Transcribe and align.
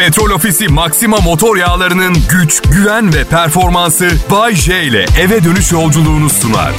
Petrol 0.00 0.30
Ofisi 0.30 0.68
Maxima 0.68 1.16
motor 1.16 1.56
yağlarının 1.56 2.16
güç, 2.30 2.62
güven 2.62 3.14
ve 3.14 3.24
performansı 3.24 4.10
Bay 4.30 4.54
J 4.54 4.82
ile 4.82 5.06
eve 5.20 5.44
dönüş 5.44 5.72
yolculuğunu 5.72 6.30
sunar. 6.30 6.72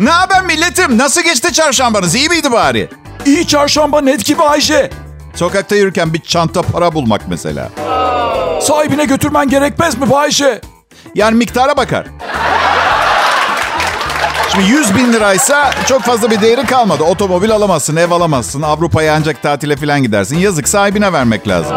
Ne 0.00 0.10
haber 0.10 0.42
milletim? 0.42 0.98
Nasıl 0.98 1.22
geçti 1.22 1.52
çarşambanız? 1.52 2.14
İyi 2.14 2.28
miydi 2.28 2.52
bari? 2.52 2.88
İyi 3.26 3.46
çarşamba 3.46 4.00
net 4.00 4.24
gibi 4.24 4.42
Ayşe. 4.42 4.90
Sokakta 5.34 5.76
yürürken 5.76 6.14
bir 6.14 6.20
çanta 6.20 6.62
para 6.62 6.94
bulmak 6.94 7.22
mesela. 7.28 7.70
Sahibine 8.60 9.04
götürmen 9.04 9.48
gerekmez 9.48 9.98
mi 9.98 10.10
Bayşe? 10.10 10.60
Yani 11.14 11.36
miktara 11.36 11.76
bakar. 11.76 12.06
Şimdi 14.54 14.70
100 14.70 14.96
bin 14.96 15.12
liraysa 15.12 15.70
çok 15.88 16.02
fazla 16.02 16.30
bir 16.30 16.40
değeri 16.40 16.66
kalmadı. 16.66 17.02
Otomobil 17.02 17.50
alamazsın, 17.50 17.96
ev 17.96 18.10
alamazsın. 18.10 18.62
Avrupa'ya 18.62 19.14
ancak 19.14 19.42
tatile 19.42 19.76
falan 19.76 20.02
gidersin. 20.02 20.38
Yazık 20.38 20.68
sahibine 20.68 21.12
vermek 21.12 21.48
lazım. 21.48 21.76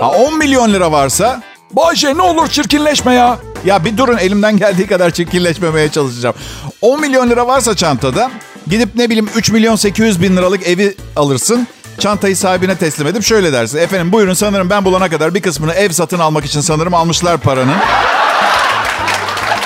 Ha 0.00 0.10
10 0.10 0.38
milyon 0.38 0.72
lira 0.72 0.92
varsa... 0.92 1.42
Bayşe 1.72 2.16
ne 2.16 2.22
olur 2.22 2.48
çirkinleşme 2.48 3.14
ya. 3.14 3.38
Ya 3.64 3.84
bir 3.84 3.96
durun 3.96 4.16
elimden 4.16 4.56
geldiği 4.56 4.86
kadar 4.86 5.10
çirkinleşmemeye 5.10 5.88
çalışacağım. 5.88 6.34
10 6.80 7.00
milyon 7.00 7.30
lira 7.30 7.46
varsa 7.46 7.76
çantada 7.76 8.30
gidip 8.66 8.94
ne 8.94 9.06
bileyim 9.10 9.28
3 9.36 9.50
milyon 9.50 9.76
800 9.76 10.22
bin 10.22 10.36
liralık 10.36 10.66
evi 10.66 10.96
alırsın. 11.16 11.66
Çantayı 11.98 12.36
sahibine 12.36 12.76
teslim 12.76 13.06
edip 13.06 13.22
şöyle 13.22 13.52
dersin. 13.52 13.78
Efendim 13.78 14.12
buyurun 14.12 14.34
sanırım 14.34 14.70
ben 14.70 14.84
bulana 14.84 15.08
kadar 15.08 15.34
bir 15.34 15.42
kısmını 15.42 15.72
ev 15.72 15.90
satın 15.90 16.18
almak 16.18 16.44
için 16.44 16.60
sanırım 16.60 16.94
almışlar 16.94 17.38
paranın. 17.38 17.76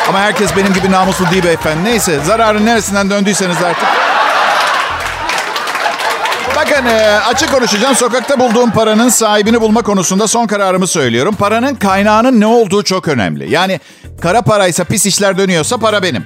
Ama 0.08 0.20
herkes 0.20 0.56
benim 0.56 0.72
gibi 0.72 0.90
namuslu 0.90 1.30
değil 1.30 1.44
beyefendi. 1.44 1.84
Neyse 1.84 2.20
zararın 2.24 2.66
neresinden 2.66 3.10
döndüyseniz 3.10 3.56
artık. 3.62 3.88
Bakın 6.56 6.86
e, 6.86 7.18
açık 7.18 7.52
konuşacağım. 7.52 7.96
Sokakta 7.96 8.38
bulduğum 8.40 8.70
paranın 8.70 9.08
sahibini 9.08 9.60
bulma 9.60 9.82
konusunda 9.82 10.28
son 10.28 10.46
kararımı 10.46 10.86
söylüyorum. 10.86 11.34
Paranın 11.34 11.74
kaynağının 11.74 12.40
ne 12.40 12.46
olduğu 12.46 12.82
çok 12.82 13.08
önemli. 13.08 13.52
Yani 13.52 13.80
kara 14.22 14.42
paraysa 14.42 14.84
pis 14.84 15.06
işler 15.06 15.38
dönüyorsa 15.38 15.78
para 15.78 16.02
benim. 16.02 16.24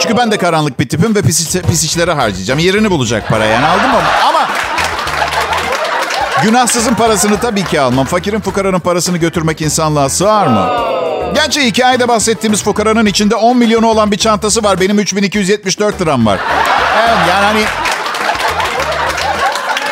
Çünkü 0.00 0.16
ben 0.16 0.30
de 0.30 0.36
karanlık 0.36 0.80
bir 0.80 0.88
tipim 0.88 1.14
ve 1.14 1.22
pis, 1.22 1.56
pis 1.56 1.84
işlere 1.84 2.12
harcayacağım. 2.12 2.58
Yerini 2.60 2.90
bulacak 2.90 3.28
para 3.28 3.44
yani 3.44 3.66
aldım 3.66 3.90
mı? 3.90 4.00
Ama 4.28 4.48
günahsızın 6.42 6.94
parasını 6.94 7.40
tabii 7.40 7.64
ki 7.64 7.80
almam. 7.80 8.06
Fakirin 8.06 8.40
fukaranın 8.40 8.80
parasını 8.80 9.18
götürmek 9.18 9.62
insanlığa 9.62 10.08
sığar 10.08 10.46
mı? 10.46 10.70
Gerçi 11.34 11.64
hikayede 11.64 12.08
bahsettiğimiz 12.08 12.62
fukaranın 12.62 13.06
içinde 13.06 13.34
10 13.34 13.56
milyonu 13.56 13.86
olan 13.86 14.12
bir 14.12 14.16
çantası 14.16 14.64
var. 14.64 14.80
Benim 14.80 14.98
3274 14.98 16.00
liram 16.00 16.26
var. 16.26 16.40
Evet 16.98 17.18
yani 17.28 17.44
hani... 17.44 17.64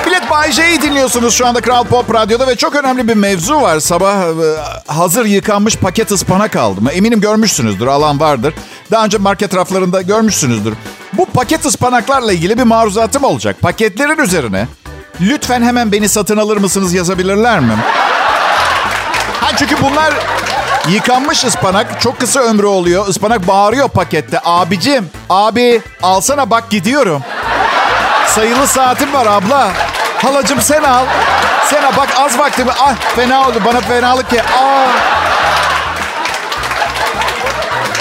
Bilet 0.06 0.30
Bay 0.30 0.52
J'yi 0.52 0.82
dinliyorsunuz 0.82 1.34
şu 1.34 1.46
anda 1.46 1.60
Kral 1.60 1.84
Pop 1.84 2.14
Radyo'da 2.14 2.46
ve 2.46 2.56
çok 2.56 2.74
önemli 2.76 3.08
bir 3.08 3.14
mevzu 3.14 3.60
var. 3.60 3.80
Sabah 3.80 4.16
e, 4.16 4.92
hazır 4.92 5.24
yıkanmış 5.24 5.76
paket 5.76 6.12
ıspanak 6.12 6.56
aldım. 6.56 6.88
Eminim 6.92 7.20
görmüşsünüzdür, 7.20 7.86
alan 7.86 8.20
vardır. 8.20 8.54
Daha 8.90 9.04
önce 9.04 9.18
market 9.18 9.56
raflarında 9.56 10.02
görmüşsünüzdür. 10.02 10.74
Bu 11.12 11.26
paket 11.26 11.66
ıspanaklarla 11.66 12.32
ilgili 12.32 12.58
bir 12.58 12.62
maruzatım 12.62 13.24
olacak. 13.24 13.56
Paketlerin 13.60 14.18
üzerine 14.18 14.66
lütfen 15.20 15.62
hemen 15.62 15.92
beni 15.92 16.08
satın 16.08 16.36
alır 16.36 16.56
mısınız 16.56 16.94
yazabilirler 16.94 17.60
mi? 17.60 17.72
Ha 19.40 19.56
çünkü 19.56 19.76
bunlar 19.82 20.14
Yıkanmış 20.88 21.44
ıspanak 21.44 22.00
çok 22.00 22.20
kısa 22.20 22.40
ömrü 22.40 22.66
oluyor. 22.66 23.08
Ispanak 23.08 23.48
bağırıyor 23.48 23.88
pakette. 23.88 24.40
Abicim, 24.44 25.10
abi 25.30 25.82
alsana 26.02 26.50
bak 26.50 26.70
gidiyorum. 26.70 27.22
Sayılı 28.26 28.66
saatim 28.66 29.12
var 29.12 29.26
abla. 29.26 29.70
Halacım 30.22 30.60
sen 30.60 30.82
al. 30.82 31.04
Sen 31.70 31.82
al 31.82 31.92
bak 31.96 32.08
az 32.18 32.38
vaktim. 32.38 32.66
Ah 32.80 32.94
fena 33.16 33.48
oldu 33.48 33.62
bana 33.64 33.80
fenalık 33.80 34.32
ya. 34.32 34.42
Aa. 34.44 34.86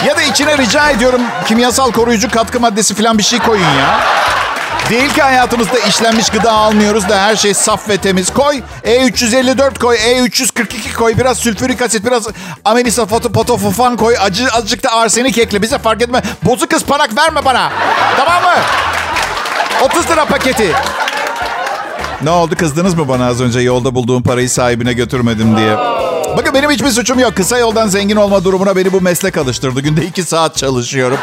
Ya 0.06 0.18
da 0.18 0.22
içine 0.22 0.58
rica 0.58 0.90
ediyorum 0.90 1.22
kimyasal 1.46 1.92
koruyucu 1.92 2.32
katkı 2.32 2.60
maddesi 2.60 2.96
falan 2.96 3.18
bir 3.18 3.24
şey 3.24 3.40
koyun 3.40 3.62
ya. 3.62 4.00
Değil 4.90 5.10
ki 5.10 5.22
hayatımızda 5.22 5.80
işlenmiş 5.80 6.30
gıda 6.30 6.52
almıyoruz 6.52 7.10
da 7.10 7.22
her 7.22 7.36
şey 7.36 7.54
saf 7.54 7.90
ve 7.90 7.98
temiz. 7.98 8.34
Koy 8.34 8.62
E354 8.84 9.80
koy, 9.80 9.96
E342 9.96 10.94
koy, 10.94 11.18
biraz 11.18 11.38
sülfürik 11.38 11.82
asit, 11.82 12.06
biraz 12.06 12.28
amelisa 12.66 13.06
fotopotofofan 13.06 13.98
koy. 13.98 14.16
Acı, 14.22 14.48
azıcık 14.54 14.84
da 14.84 14.92
arsenik 14.92 15.38
ekle 15.38 15.62
bize 15.62 15.78
fark 15.78 16.02
etme. 16.02 16.22
Bozuk 16.44 16.74
ıspanak 16.74 17.18
verme 17.18 17.46
bana. 17.46 17.72
Tamam 18.18 18.44
mı? 18.44 18.62
30 19.86 20.10
lira 20.10 20.26
paketi. 20.26 20.72
Ne 22.22 22.30
oldu 22.30 22.56
kızdınız 22.56 22.94
mı 22.94 23.08
bana 23.08 23.28
az 23.28 23.42
önce 23.42 23.60
yolda 23.60 23.96
bulduğum 23.96 24.24
parayı 24.24 24.50
sahibine 24.50 24.94
götürmedim 24.94 25.58
diye? 25.58 25.78
Bakın 26.38 26.54
benim 26.54 26.72
hiçbir 26.72 26.90
suçum 26.92 27.20
yok. 27.20 27.36
Kısa 27.36 27.58
yoldan 27.58 27.88
zengin 27.88 28.16
olma 28.16 28.44
durumuna 28.44 28.76
beni 28.76 28.94
bu 28.94 29.02
meslek 29.02 29.38
alıştırdı. 29.38 29.80
Günde 29.82 30.06
iki 30.06 30.24
saat 30.24 30.58
çalışıyorum. 30.58 31.18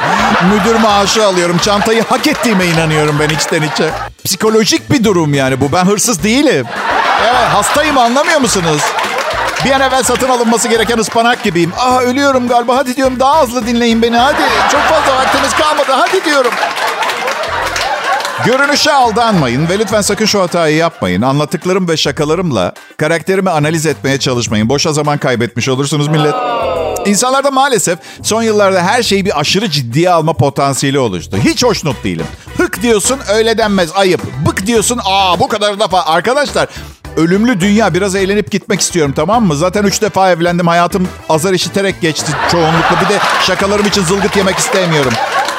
Müdür 0.55 0.75
maaşı 0.75 1.27
alıyorum. 1.27 1.59
Çantayı 1.59 2.05
hak 2.05 2.27
ettiğime 2.27 2.67
inanıyorum 2.67 3.17
ben 3.21 3.29
içten 3.29 3.63
içe. 3.63 3.91
Psikolojik 4.25 4.91
bir 4.91 5.05
durum 5.05 5.35
yani 5.35 5.61
bu. 5.61 5.73
Ben 5.73 5.85
hırsız 5.85 6.23
değilim. 6.23 6.67
Evet 7.23 7.49
hastayım 7.55 7.99
anlamıyor 7.99 8.41
musunuz? 8.41 8.83
Bir 9.65 9.71
an 9.71 9.81
evvel 9.81 10.03
satın 10.03 10.29
alınması 10.29 10.69
gereken 10.69 10.99
ıspanak 10.99 11.43
gibiyim. 11.43 11.73
Ah 11.79 12.01
ölüyorum 12.03 12.49
galiba. 12.49 12.77
Hadi 12.77 12.97
diyorum 12.97 13.21
daha 13.21 13.43
hızlı 13.43 13.67
dinleyin 13.67 14.03
beni. 14.03 14.17
Hadi 14.17 14.43
çok 14.73 14.81
fazla 14.81 15.17
vaktimiz 15.17 15.55
kalmadı. 15.55 15.93
Hadi 15.93 16.25
diyorum. 16.25 16.53
Görünüşe 18.47 18.93
aldanmayın 18.93 19.69
ve 19.69 19.79
lütfen 19.79 20.01
sakın 20.01 20.25
şu 20.27 20.41
hatayı 20.43 20.77
yapmayın. 20.77 21.23
Anlattıklarım 21.23 21.89
ve 21.89 21.97
şakalarımla 21.97 22.73
karakterimi 22.97 23.51
analiz 23.51 23.87
etmeye 23.87 24.19
çalışmayın. 24.19 24.69
Boşa 24.69 24.93
zaman 24.93 25.19
kaybetmiş 25.19 25.69
olursunuz 25.69 26.09
millet. 26.09 26.35
İnsanlarda 27.07 27.51
maalesef 27.51 27.99
son 28.23 28.43
yıllarda 28.43 28.83
her 28.83 29.03
şeyi 29.03 29.25
bir 29.25 29.41
aşırı 29.41 29.71
ciddiye 29.71 30.11
alma 30.11 30.33
potansiyeli 30.33 30.99
oluştu. 30.99 31.37
Hiç 31.45 31.65
hoşnut 31.65 32.05
değilim. 32.05 32.27
Hık 32.57 32.83
diyorsun 32.83 33.19
öyle 33.33 33.59
denmez 33.59 33.91
ayıp. 33.95 34.21
Bık 34.47 34.67
diyorsun 34.67 35.01
aa 35.05 35.41
bu 35.41 35.49
kadar 35.49 35.81
da 35.81 35.85
fa- 35.85 36.05
Arkadaşlar 36.05 36.69
ölümlü 37.17 37.61
dünya 37.61 37.95
biraz 37.95 38.15
eğlenip 38.15 38.51
gitmek 38.51 38.81
istiyorum 38.81 39.13
tamam 39.17 39.45
mı? 39.47 39.57
Zaten 39.57 39.85
üç 39.85 40.03
defa 40.03 40.31
evlendim 40.31 40.67
hayatım 40.67 41.09
azar 41.29 41.53
işiterek 41.53 42.01
geçti 42.01 42.33
çoğunlukla. 42.51 43.01
Bir 43.05 43.09
de 43.15 43.19
şakalarım 43.47 43.87
için 43.87 44.05
zılgıt 44.05 44.37
yemek 44.37 44.57
istemiyorum. 44.59 45.13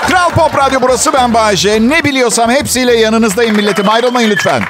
Kral 0.07 0.29
Pop 0.29 0.57
Radyo 0.57 0.79
burası 0.81 1.13
ben 1.13 1.33
Bayece. 1.33 1.89
Ne 1.89 2.03
biliyorsam 2.03 2.49
hepsiyle 2.49 2.93
yanınızdayım 2.93 3.55
milletim. 3.55 3.89
Ayrılmayın 3.89 4.29
lütfen. 4.29 4.63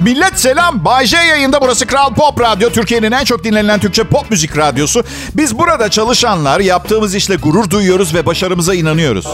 Millet 0.00 0.40
selam. 0.40 0.84
Bay 0.84 1.06
J 1.06 1.16
yayında 1.16 1.60
burası 1.60 1.86
Kral 1.86 2.14
Pop 2.14 2.40
Radyo. 2.40 2.70
Türkiye'nin 2.70 3.12
en 3.12 3.24
çok 3.24 3.44
dinlenen 3.44 3.80
Türkçe 3.80 4.04
pop 4.04 4.30
müzik 4.30 4.56
radyosu. 4.56 5.04
Biz 5.34 5.58
burada 5.58 5.88
çalışanlar 5.88 6.60
yaptığımız 6.60 7.14
işle 7.14 7.36
gurur 7.36 7.70
duyuyoruz 7.70 8.14
ve 8.14 8.26
başarımıza 8.26 8.74
inanıyoruz. 8.74 9.26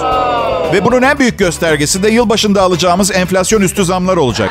Ve 0.72 0.84
bunun 0.84 1.02
en 1.02 1.18
büyük 1.18 1.38
göstergesi 1.38 2.02
de 2.02 2.08
yılbaşında 2.08 2.62
alacağımız 2.62 3.10
enflasyon 3.12 3.60
üstü 3.60 3.84
zamlar 3.84 4.16
olacak. 4.16 4.50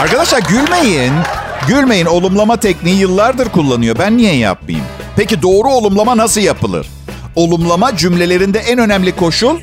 Arkadaşlar 0.00 0.40
gülmeyin. 0.48 1.12
Gülmeyin. 1.68 2.06
Olumlama 2.06 2.56
tekniği 2.56 2.96
yıllardır 2.96 3.48
kullanıyor. 3.48 3.98
Ben 3.98 4.16
niye 4.16 4.36
yapmayayım? 4.36 4.86
Peki 5.16 5.42
doğru 5.42 5.68
olumlama 5.68 6.16
nasıl 6.16 6.40
yapılır? 6.40 6.86
Olumlama 7.34 7.96
cümlelerinde 7.96 8.58
en 8.58 8.78
önemli 8.78 9.16
koşul 9.16 9.60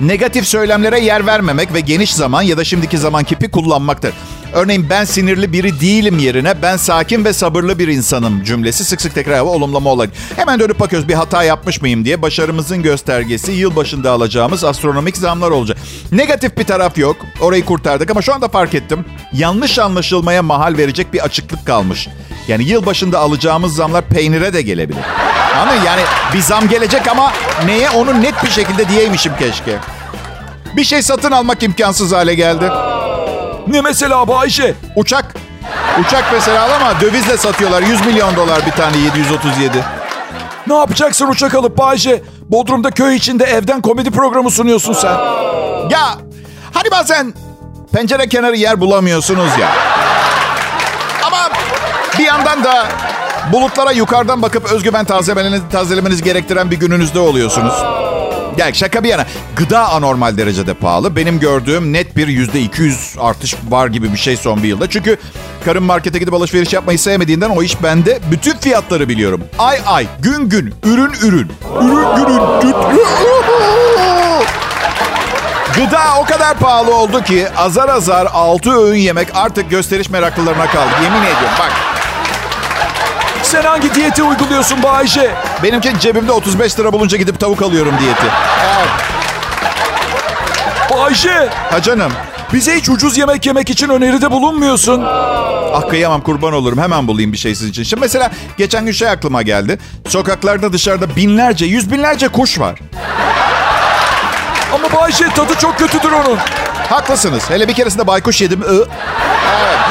negatif 0.00 0.46
söylemlere 0.46 1.00
yer 1.00 1.26
vermemek 1.26 1.74
ve 1.74 1.80
geniş 1.80 2.14
zaman 2.14 2.42
ya 2.42 2.56
da 2.56 2.64
şimdiki 2.64 2.98
zaman 2.98 3.24
kipi 3.24 3.50
kullanmaktır. 3.50 4.14
Örneğin 4.56 4.90
ben 4.90 5.04
sinirli 5.04 5.52
biri 5.52 5.80
değilim 5.80 6.18
yerine 6.18 6.62
ben 6.62 6.76
sakin 6.76 7.24
ve 7.24 7.32
sabırlı 7.32 7.78
bir 7.78 7.88
insanım 7.88 8.44
cümlesi 8.44 8.84
sık 8.84 9.00
sık 9.00 9.14
tekrar 9.14 9.40
olumlama 9.40 9.90
olarak. 9.90 10.10
Hemen 10.36 10.60
dönüp 10.60 10.80
bakıyoruz 10.80 11.08
bir 11.08 11.14
hata 11.14 11.42
yapmış 11.42 11.82
mıyım 11.82 12.04
diye 12.04 12.22
başarımızın 12.22 12.82
göstergesi 12.82 13.52
yılbaşında 13.52 14.10
alacağımız 14.10 14.64
astronomik 14.64 15.16
zamlar 15.16 15.50
olacak. 15.50 15.78
Negatif 16.12 16.58
bir 16.58 16.64
taraf 16.64 16.98
yok. 16.98 17.16
Orayı 17.40 17.64
kurtardık 17.64 18.10
ama 18.10 18.22
şu 18.22 18.34
anda 18.34 18.48
fark 18.48 18.74
ettim. 18.74 19.04
Yanlış 19.32 19.78
anlaşılmaya 19.78 20.42
mahal 20.42 20.76
verecek 20.76 21.12
bir 21.12 21.20
açıklık 21.20 21.66
kalmış. 21.66 22.08
Yani 22.48 22.64
yılbaşında 22.64 23.18
alacağımız 23.18 23.74
zamlar 23.74 24.08
peynire 24.08 24.52
de 24.52 24.62
gelebilir. 24.62 25.02
Anladın 25.56 25.84
Yani 25.86 26.02
bir 26.34 26.40
zam 26.40 26.68
gelecek 26.68 27.08
ama 27.08 27.32
neye 27.66 27.90
onu 27.90 28.22
net 28.22 28.44
bir 28.44 28.50
şekilde 28.50 28.88
diyeymişim 28.88 29.32
keşke. 29.38 29.78
Bir 30.76 30.84
şey 30.84 31.02
satın 31.02 31.30
almak 31.30 31.62
imkansız 31.62 32.12
hale 32.12 32.34
geldi. 32.34 32.95
Ne 33.66 33.80
mesela 33.80 34.28
Bayşe? 34.28 34.74
Uçak. 34.96 35.34
Uçak 36.00 36.24
mesela 36.32 36.76
ama 36.76 37.00
dövizle 37.00 37.36
satıyorlar. 37.36 37.82
100 37.82 38.06
milyon 38.06 38.36
dolar 38.36 38.66
bir 38.66 38.70
tane 38.70 38.96
737. 38.96 39.84
Ne 40.66 40.74
yapacaksın 40.74 41.28
uçak 41.28 41.54
alıp 41.54 41.78
Bayşe? 41.78 42.22
Bodrum'da 42.42 42.90
köy 42.90 43.16
içinde 43.16 43.44
evden 43.44 43.80
komedi 43.80 44.10
programı 44.10 44.50
sunuyorsun 44.50 44.92
sen. 44.92 45.14
Ya 45.90 46.18
hani 46.72 46.90
bazen 46.90 47.34
pencere 47.92 48.28
kenarı 48.28 48.56
yer 48.56 48.80
bulamıyorsunuz 48.80 49.58
ya. 49.60 49.68
Ama 51.26 51.50
bir 52.18 52.24
yandan 52.24 52.64
da 52.64 52.86
Bulutlara 53.52 53.92
yukarıdan 53.92 54.42
bakıp 54.42 54.72
özgüven 54.72 55.04
tazelemeniz, 55.04 55.60
tazelemeniz 55.72 56.22
gerektiren 56.22 56.70
bir 56.70 56.76
gününüzde 56.76 57.18
oluyorsunuz. 57.18 57.74
Gel 58.56 58.72
şaka 58.72 59.04
bir 59.04 59.08
yana. 59.08 59.26
Gıda 59.56 59.88
anormal 59.88 60.36
derecede 60.36 60.74
pahalı. 60.74 61.16
Benim 61.16 61.40
gördüğüm 61.40 61.92
net 61.92 62.16
bir 62.16 62.28
yüzde 62.28 62.60
200 62.60 63.14
artış 63.20 63.56
var 63.68 63.86
gibi 63.86 64.12
bir 64.12 64.18
şey 64.18 64.36
son 64.36 64.62
bir 64.62 64.68
yılda. 64.68 64.90
Çünkü 64.90 65.16
karım 65.64 65.84
markete 65.84 66.18
gidip 66.18 66.34
alışveriş 66.34 66.72
yapmayı 66.72 66.98
sevmediğinden 66.98 67.50
o 67.50 67.62
iş 67.62 67.82
bende. 67.82 68.18
Bütün 68.30 68.56
fiyatları 68.58 69.08
biliyorum. 69.08 69.40
Ay 69.58 69.78
ay, 69.86 70.06
gün 70.20 70.48
gün, 70.48 70.74
ürün 70.84 71.12
ürün. 71.22 71.52
Ürün 71.80 72.24
ürün. 72.24 72.60
Gün. 72.60 72.74
Gıda 75.76 76.00
o 76.20 76.24
kadar 76.24 76.58
pahalı 76.58 76.94
oldu 76.94 77.22
ki 77.22 77.46
azar 77.56 77.88
azar 77.88 78.28
6 78.32 78.72
öğün 78.72 78.98
yemek 78.98 79.28
artık 79.34 79.70
gösteriş 79.70 80.10
meraklılarına 80.10 80.66
kaldı. 80.66 80.90
Yemin 81.02 81.22
ediyorum 81.22 81.56
bak. 81.58 81.72
Sen 83.46 83.62
hangi 83.62 83.94
diyeti 83.94 84.22
uyguluyorsun 84.22 84.82
Bayce? 84.82 85.34
Benimki 85.62 86.00
cebimde 86.00 86.32
35 86.32 86.78
lira 86.78 86.92
bulunca 86.92 87.16
gidip 87.18 87.40
tavuk 87.40 87.62
alıyorum 87.62 87.94
diyeti. 88.00 88.26
Bayce, 90.90 91.48
Ha 91.70 91.82
canım. 91.82 92.12
bize 92.52 92.76
hiç 92.76 92.88
ucuz 92.88 93.18
yemek 93.18 93.46
yemek 93.46 93.70
için 93.70 93.88
öneride 93.88 94.30
bulunmuyorsun. 94.30 95.04
Ah 95.74 95.88
kıyamam 95.90 96.20
kurban 96.20 96.52
olurum. 96.52 96.78
Hemen 96.78 97.06
bulayım 97.08 97.32
bir 97.32 97.38
şey 97.38 97.54
sizin 97.54 97.70
için. 97.70 97.82
Şimdi 97.82 98.00
mesela 98.00 98.30
geçen 98.56 98.84
gün 98.86 98.92
şey 98.92 99.08
aklıma 99.08 99.42
geldi. 99.42 99.78
Sokaklarda 100.08 100.72
dışarıda 100.72 101.16
binlerce, 101.16 101.66
yüz 101.66 101.92
binlerce 101.92 102.28
kuş 102.28 102.58
var. 102.60 102.78
Ama 104.74 104.92
Bayce 105.02 105.28
tadı 105.28 105.54
çok 105.58 105.78
kötüdür 105.78 106.12
onun. 106.12 106.38
Haklısınız. 106.90 107.50
Hele 107.50 107.68
bir 107.68 107.74
keresinde 107.74 108.06
baykuş 108.06 108.42
yedim. 108.42 108.60
I. 108.62 108.64
Evet. 108.66 108.86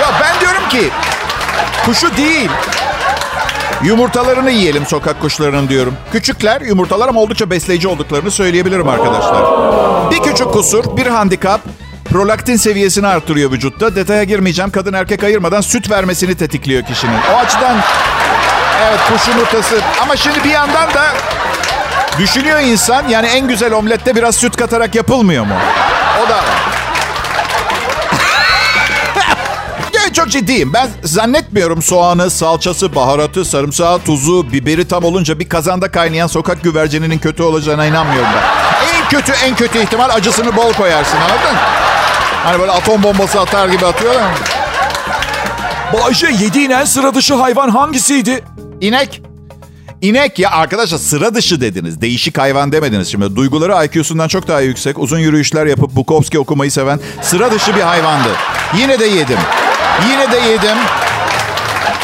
Ya 0.01 0.07
ben 0.21 0.39
diyorum 0.39 0.69
ki 0.69 0.89
kuşu 1.85 2.17
değil. 2.17 2.49
Yumurtalarını 3.83 4.51
yiyelim 4.51 4.85
sokak 4.85 5.21
kuşlarının 5.21 5.69
diyorum. 5.69 5.93
Küçükler 6.11 6.61
yumurtalar 6.61 7.07
ama 7.09 7.21
oldukça 7.21 7.49
besleyici 7.49 7.87
olduklarını 7.87 8.31
söyleyebilirim 8.31 8.87
arkadaşlar. 8.89 9.43
Bir 10.11 10.19
küçük 10.31 10.53
kusur, 10.53 10.97
bir 10.97 11.05
handikap 11.07 11.61
prolaktin 12.11 12.55
seviyesini 12.55 13.07
artırıyor 13.07 13.51
vücutta. 13.51 13.95
Detaya 13.95 14.23
girmeyeceğim. 14.23 14.71
Kadın 14.71 14.93
erkek 14.93 15.23
ayırmadan 15.23 15.61
süt 15.61 15.91
vermesini 15.91 16.35
tetikliyor 16.35 16.83
kişinin. 16.83 17.17
O 17.33 17.37
açıdan 17.37 17.77
evet 18.87 18.99
kuş 19.13 19.27
yumurtası. 19.27 19.81
Ama 20.01 20.15
şimdi 20.15 20.43
bir 20.43 20.49
yandan 20.49 20.93
da 20.93 21.05
düşünüyor 22.19 22.59
insan 22.59 23.07
yani 23.07 23.27
en 23.27 23.47
güzel 23.47 23.73
omlette 23.73 24.15
biraz 24.15 24.35
süt 24.35 24.57
katarak 24.57 24.95
yapılmıyor 24.95 25.45
mu? 25.45 25.53
O 26.25 26.29
da 26.29 26.35
var. 26.35 26.74
Çok 30.25 30.31
ciddiyim. 30.31 30.73
Ben 30.73 30.89
zannetmiyorum 31.03 31.81
soğanı, 31.81 32.29
salçası, 32.29 32.95
baharatı, 32.95 33.45
sarımsağı, 33.45 33.99
tuzu, 33.99 34.51
biberi 34.51 34.87
tam 34.87 35.03
olunca 35.03 35.39
bir 35.39 35.49
kazanda 35.49 35.91
kaynayan 35.91 36.27
sokak 36.27 36.63
güvercininin 36.63 37.17
kötü 37.17 37.43
olacağına 37.43 37.85
inanmıyorum 37.85 38.29
ben. 38.35 38.97
En 38.97 39.09
kötü 39.09 39.31
en 39.45 39.55
kötü 39.55 39.79
ihtimal 39.83 40.09
acısını 40.09 40.55
bol 40.55 40.73
koyarsın 40.73 41.17
anladın? 41.17 41.57
Hani 42.43 42.59
böyle 42.59 42.71
atom 42.71 43.03
bombası 43.03 43.39
atar 43.41 43.69
gibi 43.69 43.85
atıyorlar. 43.85 44.31
Bayce 45.93 46.27
yediğin 46.27 46.69
en 46.69 46.85
sıra 46.85 47.15
dışı 47.15 47.33
hayvan 47.33 47.69
hangisiydi? 47.69 48.43
İnek. 48.81 49.21
İnek 50.01 50.39
ya 50.39 50.51
arkadaşlar 50.51 50.97
sıra 50.97 51.35
dışı 51.35 51.61
dediniz. 51.61 52.01
Değişik 52.01 52.37
hayvan 52.37 52.71
demediniz 52.71 53.07
şimdi. 53.11 53.35
Duyguları 53.35 53.85
IQ'sundan 53.85 54.27
çok 54.27 54.47
daha 54.47 54.61
yüksek. 54.61 54.99
Uzun 54.99 55.19
yürüyüşler 55.19 55.65
yapıp 55.65 55.95
Bukowski 55.95 56.39
okumayı 56.39 56.71
seven 56.71 56.99
sıra 57.21 57.51
dışı 57.51 57.75
bir 57.75 57.81
hayvandı. 57.81 58.29
Yine 58.77 58.99
de 58.99 59.05
yedim. 59.05 59.39
Yine 60.09 60.31
de 60.31 60.37
yedim. 60.49 60.77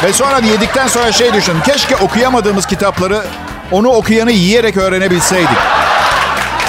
Ve 0.04 0.12
sonra 0.12 0.38
yedikten 0.38 0.86
sonra 0.86 1.12
şey 1.12 1.32
düşün. 1.32 1.60
Keşke 1.66 1.96
okuyamadığımız 1.96 2.66
kitapları 2.66 3.22
onu 3.70 3.88
okuyanı 3.88 4.32
yiyerek 4.32 4.76
öğrenebilseydik. 4.76 5.58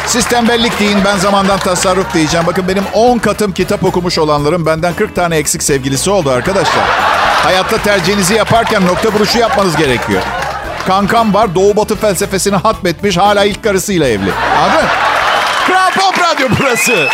Siz 0.07 0.25
tembellik 0.25 0.79
deyin 0.79 0.99
ben 1.05 1.17
zamandan 1.17 1.59
tasarruf 1.59 2.13
diyeceğim. 2.13 2.47
Bakın 2.47 2.67
benim 2.67 2.83
10 2.93 3.17
katım 3.17 3.51
kitap 3.51 3.83
okumuş 3.83 4.17
olanların 4.17 4.65
benden 4.65 4.93
40 4.93 5.15
tane 5.15 5.35
eksik 5.37 5.63
sevgilisi 5.63 6.09
oldu 6.09 6.31
arkadaşlar. 6.31 6.83
Hayatta 7.43 7.77
tercihinizi 7.77 8.33
yaparken 8.33 8.87
nokta 8.87 9.09
vuruşu 9.09 9.39
yapmanız 9.39 9.75
gerekiyor. 9.75 10.21
Kankam 10.87 11.33
var 11.33 11.55
doğu 11.55 11.75
batı 11.75 11.95
felsefesini 11.95 12.55
hatmetmiş 12.55 13.17
hala 13.17 13.45
ilk 13.45 13.63
karısıyla 13.63 14.07
evli. 14.07 14.31
Anladın? 14.61 14.87
Kral 15.67 15.91
Pop 15.91 16.19
Radyo 16.19 16.47
burası. 16.59 17.07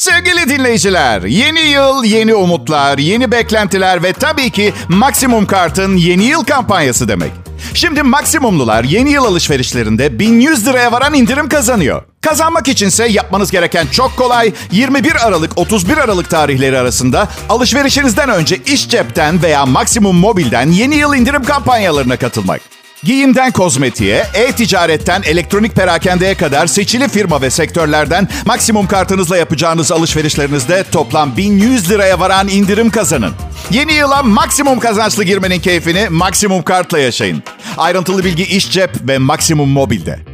Sevgili 0.00 0.48
dinleyiciler, 0.48 1.22
yeni 1.22 1.60
yıl, 1.60 2.04
yeni 2.04 2.34
umutlar, 2.34 2.98
yeni 2.98 3.32
beklentiler 3.32 4.02
ve 4.02 4.12
tabii 4.12 4.50
ki 4.50 4.72
Maksimum 4.88 5.46
Kart'ın 5.46 5.96
yeni 5.96 6.24
yıl 6.24 6.44
kampanyası 6.44 7.08
demek. 7.08 7.30
Şimdi 7.74 8.02
Maksimumlular 8.02 8.84
yeni 8.84 9.12
yıl 9.12 9.24
alışverişlerinde 9.24 10.18
1100 10.18 10.66
liraya 10.66 10.92
varan 10.92 11.14
indirim 11.14 11.48
kazanıyor. 11.48 12.02
Kazanmak 12.20 12.68
içinse 12.68 13.08
yapmanız 13.08 13.50
gereken 13.50 13.86
çok 13.86 14.16
kolay. 14.16 14.52
21 14.72 15.26
Aralık 15.26 15.58
31 15.58 15.96
Aralık 15.96 16.30
tarihleri 16.30 16.78
arasında 16.78 17.28
alışverişinizden 17.48 18.28
önce 18.28 18.56
iş 18.56 18.88
cepten 18.88 19.42
veya 19.42 19.66
Maksimum 19.66 20.16
Mobil'den 20.16 20.70
yeni 20.70 20.96
yıl 20.96 21.14
indirim 21.14 21.44
kampanyalarına 21.44 22.16
katılmak. 22.16 22.79
Giyimden 23.04 23.52
kozmetiğe, 23.52 24.26
e-ticaretten 24.34 25.22
elektronik 25.22 25.74
perakendeye 25.74 26.34
kadar 26.34 26.66
seçili 26.66 27.08
firma 27.08 27.42
ve 27.42 27.50
sektörlerden 27.50 28.28
maksimum 28.46 28.86
kartınızla 28.86 29.36
yapacağınız 29.36 29.92
alışverişlerinizde 29.92 30.84
toplam 30.92 31.36
1100 31.36 31.90
liraya 31.90 32.20
varan 32.20 32.48
indirim 32.48 32.90
kazanın. 32.90 33.32
Yeni 33.70 33.92
yıla 33.92 34.22
maksimum 34.22 34.78
kazançlı 34.78 35.24
girmenin 35.24 35.60
keyfini 35.60 36.08
maksimum 36.10 36.62
kartla 36.62 36.98
yaşayın. 36.98 37.42
Ayrıntılı 37.76 38.24
bilgi 38.24 38.44
iş 38.44 38.72
cep 38.72 38.90
ve 39.08 39.18
maksimum 39.18 39.68
mobilde. 39.68 40.29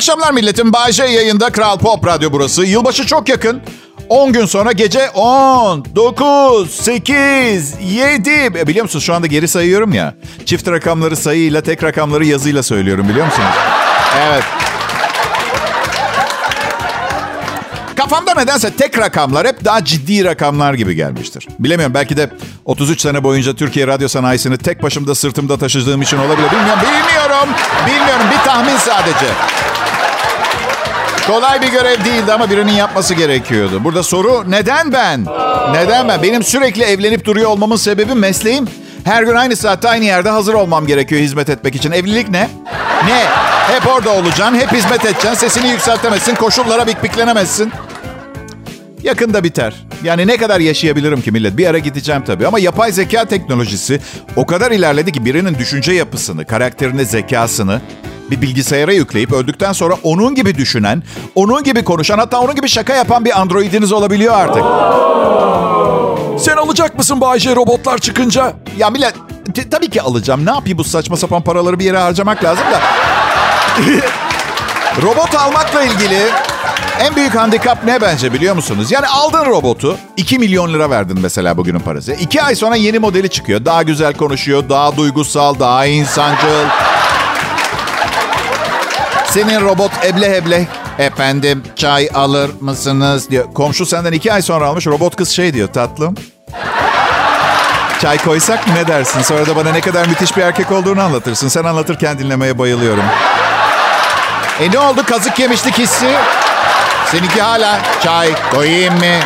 Akşamlar 0.00 0.32
milletim. 0.32 0.72
Bayce 0.72 1.04
yayında 1.04 1.50
Kral 1.52 1.78
Pop 1.78 2.06
Radyo 2.06 2.32
burası. 2.32 2.64
Yılbaşı 2.64 3.06
çok 3.06 3.28
yakın. 3.28 3.60
10 4.08 4.32
gün 4.32 4.46
sonra 4.46 4.72
gece 4.72 5.10
10, 5.10 5.84
9, 5.96 6.70
8, 6.70 7.74
7. 7.80 8.30
E, 8.30 8.66
Biliyor 8.66 8.82
musunuz 8.82 9.04
şu 9.04 9.14
anda 9.14 9.26
geri 9.26 9.48
sayıyorum 9.48 9.92
ya. 9.92 10.14
Çift 10.46 10.68
rakamları 10.68 11.16
sayıyla 11.16 11.60
tek 11.60 11.82
rakamları 11.82 12.26
yazıyla 12.26 12.62
söylüyorum 12.62 13.08
biliyor 13.08 13.26
musunuz? 13.26 13.48
Evet. 14.28 14.42
Kafamda 17.96 18.34
nedense 18.34 18.70
tek 18.70 18.98
rakamlar 18.98 19.46
hep 19.46 19.64
daha 19.64 19.84
ciddi 19.84 20.24
rakamlar 20.24 20.74
gibi 20.74 20.94
gelmiştir. 20.94 21.46
Bilemiyorum 21.58 21.94
belki 21.94 22.16
de 22.16 22.30
33 22.64 23.00
sene 23.00 23.24
boyunca 23.24 23.54
Türkiye 23.54 23.86
radyo 23.86 24.08
sanayisini 24.08 24.58
tek 24.58 24.82
başımda 24.82 25.14
sırtımda 25.14 25.58
taşıdığım 25.58 26.02
için 26.02 26.18
olabilir. 26.18 26.50
Bilmiyorum, 26.50 26.80
bilmiyorum. 26.82 27.48
Bilmiyorum 27.86 28.26
bir 28.32 28.44
tahmin 28.44 28.76
sadece. 28.76 29.26
Kolay 31.26 31.62
bir 31.62 31.68
görev 31.68 32.04
değildi 32.04 32.32
ama 32.32 32.50
birinin 32.50 32.72
yapması 32.72 33.14
gerekiyordu. 33.14 33.84
Burada 33.84 34.02
soru 34.02 34.50
neden 34.50 34.92
ben? 34.92 35.26
Neden 35.72 36.08
ben? 36.08 36.22
Benim 36.22 36.42
sürekli 36.42 36.82
evlenip 36.82 37.24
duruyor 37.24 37.50
olmamın 37.50 37.76
sebebi 37.76 38.14
mesleğim. 38.14 38.68
Her 39.04 39.22
gün 39.22 39.34
aynı 39.34 39.56
saatte 39.56 39.88
aynı 39.88 40.04
yerde 40.04 40.30
hazır 40.30 40.54
olmam 40.54 40.86
gerekiyor 40.86 41.20
hizmet 41.20 41.48
etmek 41.50 41.74
için. 41.74 41.90
Evlilik 41.92 42.28
ne? 42.30 42.48
Ne? 43.06 43.24
Hep 43.74 43.86
orada 43.86 44.10
olacaksın, 44.10 44.54
hep 44.54 44.72
hizmet 44.72 45.04
edeceksin, 45.04 45.34
sesini 45.34 45.68
yükseltemezsin, 45.68 46.34
koşullara 46.34 46.86
bikbiklenemezsin. 46.86 47.72
Yakında 49.02 49.44
biter. 49.44 49.74
Yani 50.04 50.26
ne 50.26 50.36
kadar 50.36 50.60
yaşayabilirim 50.60 51.22
ki 51.22 51.32
millet? 51.32 51.56
Bir 51.56 51.66
ara 51.66 51.78
gideceğim 51.78 52.22
tabii. 52.26 52.46
Ama 52.46 52.58
yapay 52.58 52.92
zeka 52.92 53.24
teknolojisi 53.24 54.00
o 54.36 54.46
kadar 54.46 54.70
ilerledi 54.70 55.12
ki 55.12 55.24
birinin 55.24 55.58
düşünce 55.58 55.92
yapısını, 55.92 56.44
karakterini, 56.44 57.04
zekasını 57.04 57.80
bir 58.30 58.42
bilgisayara 58.42 58.92
yükleyip 58.92 59.32
öldükten 59.32 59.72
sonra 59.72 59.94
onun 60.02 60.34
gibi 60.34 60.54
düşünen, 60.58 61.02
onun 61.34 61.62
gibi 61.62 61.84
konuşan 61.84 62.18
hatta 62.18 62.40
onun 62.40 62.54
gibi 62.54 62.68
şaka 62.68 62.94
yapan 62.94 63.24
bir 63.24 63.40
androidiniz 63.40 63.92
olabiliyor 63.92 64.34
artık. 64.34 64.62
Sen 66.44 66.56
alacak 66.56 66.98
mısın 66.98 67.20
Bayce 67.20 67.56
robotlar 67.56 67.98
çıkınca? 67.98 68.52
Ya 68.78 68.90
millet 68.90 69.14
t- 69.54 69.70
tabii 69.70 69.90
ki 69.90 70.02
alacağım. 70.02 70.46
Ne 70.46 70.50
yapayım 70.50 70.78
bu 70.78 70.84
saçma 70.84 71.16
sapan 71.16 71.42
paraları 71.42 71.78
bir 71.78 71.84
yere 71.84 71.98
harcamak 71.98 72.44
lazım 72.44 72.64
da. 72.72 72.80
Robot 75.02 75.34
almakla 75.34 75.82
ilgili 75.82 76.26
en 77.00 77.16
büyük 77.16 77.34
handikap 77.34 77.84
ne 77.84 78.00
bence 78.00 78.32
biliyor 78.32 78.54
musunuz? 78.54 78.92
Yani 78.92 79.06
aldın 79.06 79.44
robotu 79.46 79.96
2 80.16 80.38
milyon 80.38 80.72
lira 80.74 80.90
verdin 80.90 81.18
mesela 81.22 81.56
bugünün 81.56 81.80
parası. 81.80 82.12
2 82.12 82.42
ay 82.42 82.54
sonra 82.54 82.76
yeni 82.76 82.98
modeli 82.98 83.28
çıkıyor. 83.28 83.64
Daha 83.64 83.82
güzel 83.82 84.14
konuşuyor, 84.14 84.68
daha 84.68 84.96
duygusal, 84.96 85.58
daha 85.58 85.86
insancıl. 85.86 86.66
Senin 89.30 89.60
robot 89.60 89.90
eble 90.04 90.30
heble 90.36 90.66
efendim 90.98 91.62
çay 91.76 92.08
alır 92.14 92.50
mısınız 92.60 93.30
diyor. 93.30 93.54
Komşu 93.54 93.86
senden 93.86 94.12
2 94.12 94.32
ay 94.32 94.42
sonra 94.42 94.66
almış 94.66 94.86
robot 94.86 95.16
kız 95.16 95.28
şey 95.28 95.54
diyor 95.54 95.68
tatlım. 95.68 96.14
Çay 98.00 98.18
koysak 98.18 98.68
ne 98.68 98.86
dersin? 98.86 99.22
Sonra 99.22 99.46
da 99.46 99.56
bana 99.56 99.72
ne 99.72 99.80
kadar 99.80 100.06
müthiş 100.06 100.36
bir 100.36 100.42
erkek 100.42 100.72
olduğunu 100.72 101.02
anlatırsın. 101.02 101.48
Sen 101.48 101.64
anlatırken 101.64 102.18
dinlemeye 102.18 102.58
bayılıyorum. 102.58 103.04
E 104.60 104.70
ne 104.70 104.78
oldu 104.78 105.02
kazık 105.06 105.38
yemişlik 105.38 105.78
hissi? 105.78 106.10
Seninki 107.06 107.42
hala 107.42 107.80
çay 108.02 108.34
koyayım 108.54 108.94
mı? 108.94 109.20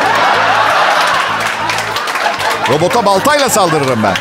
Robota 2.69 3.05
baltayla 3.05 3.49
saldırırım 3.49 4.03
ben. 4.03 4.15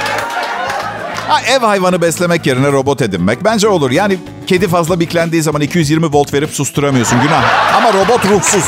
Ha, 1.29 1.41
ev 1.41 1.61
hayvanı 1.61 2.03
beslemek 2.03 2.47
yerine 2.47 2.73
robot 2.73 3.03
edinmek 3.03 3.45
bence 3.45 3.69
olur. 3.69 3.91
Yani 3.91 4.19
kedi 4.47 4.69
fazla 4.69 5.01
biklendiği 5.01 5.43
zaman 5.43 5.63
220 5.63 6.07
volt 6.13 6.35
verip 6.35 6.51
susturamıyorsun 6.51 7.21
günah. 7.21 7.43
Ama 7.77 7.93
robot 7.93 8.25
ruhsuz. 8.27 8.65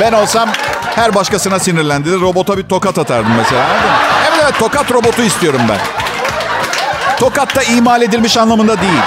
Ben 0.00 0.12
olsam 0.12 0.48
her 0.94 1.14
başkasına 1.14 1.58
sinirlendiğinde 1.58 2.20
robota 2.20 2.58
bir 2.58 2.62
tokat 2.62 2.98
atardım 2.98 3.32
mesela. 3.36 3.66
Evet 4.28 4.40
evet 4.44 4.58
tokat 4.58 4.92
robotu 4.92 5.22
istiyorum 5.22 5.60
ben. 5.68 5.78
Tokat 7.16 7.56
da 7.56 7.62
imal 7.62 8.02
edilmiş 8.02 8.36
anlamında 8.36 8.80
değil. 8.80 9.00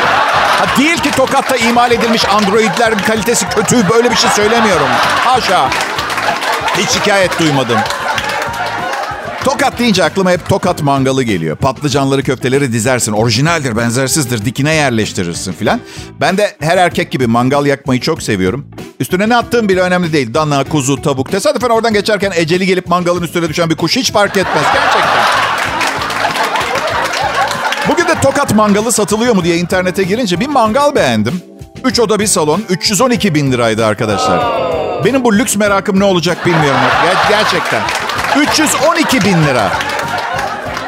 Ha, 0.60 0.66
değil 0.78 0.98
ki 0.98 1.12
tokatta 1.12 1.56
imal 1.58 1.92
edilmiş 1.92 2.30
androidlerin 2.30 2.98
kalitesi 2.98 3.50
kötü 3.50 3.90
böyle 3.90 4.12
bir 4.12 4.16
şey 4.16 4.30
söylemiyorum. 4.30 4.88
Haşa. 5.26 5.70
Hiç 6.78 6.90
şikayet 6.90 7.40
duymadım. 7.40 7.80
Tokat 9.46 9.80
deyince 9.80 10.04
aklıma 10.04 10.32
hep 10.32 10.50
tokat 10.50 10.82
mangalı 10.82 11.24
geliyor. 11.24 11.56
Patlıcanları 11.58 12.24
köfteleri 12.24 12.74
dizersin. 12.74 13.12
Orijinaldir, 13.12 13.78
benzersizdir. 13.78 14.46
Dikine 14.46 14.74
yerleştirirsin 14.74 15.54
filan. 15.54 15.80
Ben 16.22 16.38
de 16.38 16.56
her 16.60 16.78
erkek 16.78 17.12
gibi 17.12 17.28
mangal 17.28 17.66
yakmayı 17.66 18.02
çok 18.02 18.24
seviyorum. 18.24 18.68
Üstüne 19.00 19.30
ne 19.30 19.36
attığım 19.36 19.70
bile 19.70 19.82
önemli 19.82 20.14
değil. 20.14 20.34
Dana, 20.34 20.64
kuzu, 20.64 21.02
tavuk. 21.02 21.32
Tesadüfen 21.32 21.70
oradan 21.70 21.94
geçerken 21.94 22.32
eceli 22.36 22.66
gelip 22.66 22.88
mangalın 22.88 23.22
üstüne 23.22 23.50
düşen 23.50 23.70
bir 23.70 23.76
kuş 23.76 23.96
hiç 23.96 24.12
fark 24.12 24.38
etmez. 24.38 24.64
Gerçekten. 24.74 25.24
Bugün 27.90 28.08
de 28.08 28.22
tokat 28.22 28.56
mangalı 28.56 28.92
satılıyor 28.92 29.36
mu 29.36 29.44
diye 29.44 29.58
internete 29.58 30.04
girince 30.04 30.40
bir 30.40 30.48
mangal 30.48 30.96
beğendim. 30.96 31.42
3 31.84 32.00
oda 32.00 32.20
bir 32.20 32.28
salon. 32.28 32.64
312 32.70 33.36
bin 33.36 33.52
liraydı 33.52 33.86
arkadaşlar. 33.86 34.46
Benim 35.06 35.24
bu 35.24 35.38
lüks 35.38 35.56
merakım 35.56 36.00
ne 36.00 36.04
olacak 36.04 36.46
bilmiyorum. 36.46 36.80
Ger- 37.06 37.30
gerçekten. 37.30 37.82
312 38.36 39.22
bin 39.24 39.44
lira. 39.44 39.72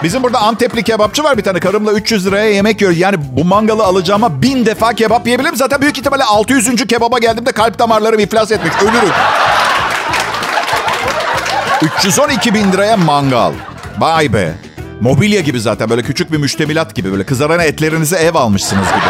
Bizim 0.04 0.24
burada 0.24 0.40
Antepli 0.40 0.84
kebapçı 0.84 1.24
var 1.24 1.38
bir 1.38 1.44
tane. 1.44 1.60
Karımla 1.60 1.92
300 1.92 2.26
liraya 2.26 2.50
yemek 2.54 2.82
yiyor. 2.82 2.94
Yani 2.94 3.18
bu 3.20 3.46
mangalı 3.46 3.84
alacağıma 3.84 4.42
bin 4.42 4.66
defa 4.66 4.94
kebap 4.94 5.26
yiyebilirim. 5.28 5.56
Zaten 5.56 5.82
büyük 5.82 5.98
ihtimalle 5.98 6.24
600. 6.24 6.88
kebaba 6.88 7.20
geldiğimde 7.20 7.52
kalp 7.52 7.80
damarlarım 7.80 8.20
iflas 8.20 8.52
etmiş. 8.52 8.74
Ölürüm. 8.82 9.14
312 11.82 12.54
bin 12.54 12.72
liraya 12.72 12.98
mangal. 12.98 13.52
Vay 14.00 14.34
be. 14.34 14.52
Mobilya 15.02 15.42
gibi 15.42 15.60
zaten 15.60 15.90
böyle 15.90 16.04
küçük 16.04 16.32
bir 16.32 16.38
müştemilat 16.38 16.96
gibi. 16.96 17.12
Böyle 17.12 17.26
kızaran 17.26 17.60
etlerinize 17.60 18.18
ev 18.18 18.36
almışsınız 18.36 18.88
gibi. 18.88 19.06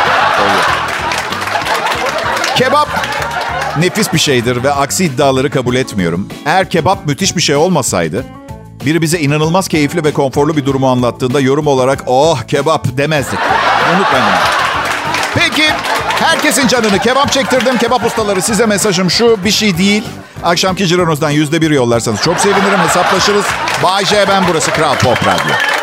Kebap 2.55 2.89
nefis 3.79 4.13
bir 4.13 4.19
şeydir 4.19 4.63
ve 4.63 4.71
aksi 4.71 5.05
iddiaları 5.05 5.49
kabul 5.49 5.75
etmiyorum. 5.75 6.27
Eğer 6.45 6.69
kebap 6.69 7.05
müthiş 7.05 7.35
bir 7.35 7.41
şey 7.41 7.55
olmasaydı, 7.55 8.25
biri 8.85 9.01
bize 9.01 9.19
inanılmaz 9.19 9.67
keyifli 9.67 10.03
ve 10.03 10.13
konforlu 10.13 10.57
bir 10.57 10.65
durumu 10.65 10.89
anlattığında 10.89 11.39
yorum 11.39 11.67
olarak 11.67 12.03
oh 12.07 12.43
kebap 12.43 12.97
demezdik. 12.97 13.39
Unutmayın. 13.95 14.25
Peki 15.35 15.63
herkesin 16.19 16.67
canını 16.67 16.99
kebap 16.99 17.31
çektirdim. 17.31 17.77
Kebap 17.77 18.05
ustaları 18.05 18.41
size 18.41 18.65
mesajım 18.65 19.11
şu 19.11 19.43
bir 19.43 19.51
şey 19.51 19.77
değil. 19.77 20.03
Akşamki 20.43 20.87
cironozdan 20.87 21.29
yüzde 21.29 21.61
bir 21.61 21.71
yollarsanız 21.71 22.21
çok 22.21 22.39
sevinirim 22.39 22.79
hesaplaşırız. 22.79 23.45
Bay 23.83 24.05
J 24.05 24.25
ben 24.27 24.43
burası 24.49 24.71
Kral 24.71 24.95
Pop 24.95 25.27
Radyo. 25.27 25.74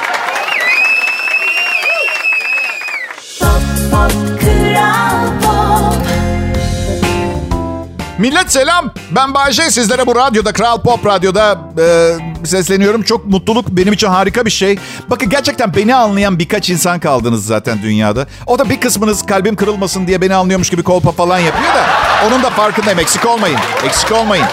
Millet 8.19 8.53
selam. 8.53 8.91
Ben 9.11 9.35
Bayce. 9.35 9.71
Sizlere 9.71 10.07
bu 10.07 10.17
radyoda, 10.17 10.53
Kral 10.53 10.81
Pop 10.81 11.07
Radyo'da 11.07 11.59
e, 11.79 12.47
sesleniyorum. 12.47 13.03
Çok 13.03 13.27
mutluluk 13.27 13.69
benim 13.69 13.93
için 13.93 14.07
harika 14.07 14.47
bir 14.47 14.51
şey. 14.51 14.79
Bakın 15.11 15.29
gerçekten 15.29 15.75
beni 15.75 15.95
anlayan 15.95 16.39
birkaç 16.39 16.71
insan 16.71 17.01
kaldınız 17.01 17.47
zaten 17.47 17.83
dünyada. 17.83 18.27
O 18.47 18.59
da 18.59 18.71
bir 18.71 18.81
kısmınız 18.81 19.27
kalbim 19.27 19.57
kırılmasın 19.57 20.07
diye 20.07 20.21
beni 20.21 20.35
anlıyormuş 20.35 20.71
gibi 20.71 20.83
kolpa 20.83 21.13
falan 21.13 21.39
yapıyor 21.39 21.75
da. 21.75 21.85
Onun 22.27 22.43
da 22.43 22.51
farkındayım. 22.51 22.99
Eksik 22.99 23.27
olmayın. 23.27 23.59
Eksik 23.85 24.13
olmayın. 24.13 24.45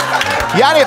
Yani 0.60 0.86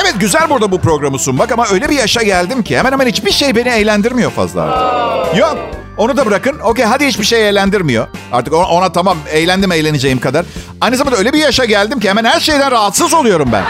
evet 0.00 0.14
güzel 0.20 0.50
burada 0.50 0.72
bu 0.72 0.80
programı 0.80 1.18
sunmak 1.18 1.52
ama 1.52 1.66
öyle 1.72 1.88
bir 1.88 1.96
yaşa 1.96 2.22
geldim 2.22 2.62
ki 2.62 2.78
hemen 2.78 2.92
hemen 2.92 3.06
hiçbir 3.06 3.30
şey 3.30 3.56
beni 3.56 3.68
eğlendirmiyor 3.68 4.30
fazla 4.30 4.62
artık. 4.62 5.36
Yok. 5.36 5.58
Onu 5.96 6.16
da 6.16 6.26
bırakın. 6.26 6.58
Okey 6.58 6.84
hadi 6.84 7.06
hiçbir 7.06 7.24
şey 7.24 7.48
eğlendirmiyor. 7.48 8.06
Artık 8.32 8.54
ona, 8.54 8.66
ona 8.66 8.92
tamam 8.92 9.18
eğlendim 9.32 9.72
eğleneceğim 9.72 10.20
kadar. 10.20 10.46
Aynı 10.80 10.96
zamanda 10.96 11.18
öyle 11.18 11.32
bir 11.32 11.38
yaşa 11.38 11.64
geldim 11.64 12.00
ki 12.00 12.08
hemen 12.08 12.24
her 12.24 12.40
şeyden 12.40 12.70
rahatsız 12.70 13.14
oluyorum 13.14 13.48
ben. 13.52 13.62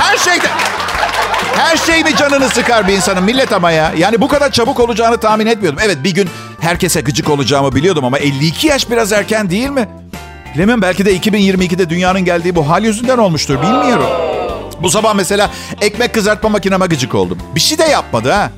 Her 0.00 0.16
şeyden. 0.18 0.50
Her 1.56 1.76
şey 1.76 2.04
mi 2.04 2.16
canını 2.16 2.48
sıkar 2.48 2.88
bir 2.88 2.92
insanın 2.92 3.24
millet 3.24 3.52
ama 3.52 3.70
ya. 3.70 3.92
Yani 3.96 4.20
bu 4.20 4.28
kadar 4.28 4.52
çabuk 4.52 4.80
olacağını 4.80 5.18
tahmin 5.18 5.46
etmiyordum. 5.46 5.80
Evet 5.84 5.98
bir 6.04 6.14
gün 6.14 6.28
herkese 6.60 7.00
gıcık 7.00 7.30
olacağımı 7.30 7.74
biliyordum 7.74 8.04
ama 8.04 8.18
52 8.18 8.66
yaş 8.66 8.90
biraz 8.90 9.12
erken 9.12 9.50
değil 9.50 9.70
mi? 9.70 9.88
Bilemiyorum 10.54 10.82
belki 10.82 11.06
de 11.06 11.16
2022'de 11.16 11.90
dünyanın 11.90 12.24
geldiği 12.24 12.56
bu 12.56 12.68
hal 12.68 12.84
yüzünden 12.84 13.18
olmuştur 13.18 13.62
bilmiyorum. 13.62 14.27
Bu 14.82 14.90
sabah 14.90 15.14
mesela 15.14 15.50
ekmek 15.80 16.14
kızartma 16.14 16.48
makineme 16.48 16.86
gıcık 16.86 17.14
oldum. 17.14 17.38
Bir 17.54 17.60
şey 17.60 17.78
de 17.78 17.84
yapmadı 17.84 18.30
ha. 18.32 18.50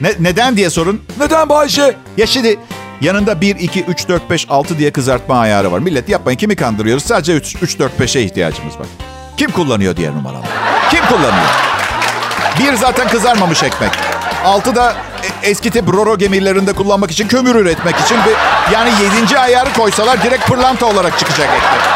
Ne, 0.00 0.12
neden 0.20 0.56
diye 0.56 0.70
sorun. 0.70 1.02
Neden 1.18 1.48
Bayşe? 1.48 1.96
Ya 2.16 2.26
şimdi 2.26 2.58
yanında 3.00 3.40
1, 3.40 3.56
2, 3.56 3.84
3, 3.84 4.08
4, 4.08 4.30
5, 4.30 4.46
6 4.50 4.78
diye 4.78 4.90
kızartma 4.92 5.38
ayarı 5.38 5.72
var. 5.72 5.78
Millet 5.78 6.08
yapmayın 6.08 6.38
kimi 6.38 6.56
kandırıyoruz? 6.56 7.04
Sadece 7.04 7.32
3, 7.32 7.56
3 7.62 7.78
4, 7.78 8.00
5'e 8.00 8.22
ihtiyacımız 8.22 8.78
var. 8.78 8.86
Kim 9.36 9.50
kullanıyor 9.50 9.96
diğer 9.96 10.12
numaralı? 10.12 10.42
Kim 10.90 11.06
kullanıyor? 11.06 11.46
Bir 12.58 12.74
zaten 12.74 13.08
kızarmamış 13.08 13.62
ekmek. 13.62 13.90
Altı 14.44 14.76
da 14.76 14.94
e- 15.22 15.50
eski 15.50 15.70
tip 15.70 15.88
roro 15.88 16.18
gemilerinde 16.18 16.72
kullanmak 16.72 17.10
için 17.10 17.28
kömür 17.28 17.54
üretmek 17.54 17.96
için 18.00 18.18
bir 18.26 18.34
yani 18.74 18.90
yedinci 19.02 19.38
ayarı 19.38 19.72
koysalar 19.72 20.22
direkt 20.22 20.46
pırlanta 20.46 20.86
olarak 20.86 21.18
çıkacak 21.18 21.48
ekmek. 21.48 21.93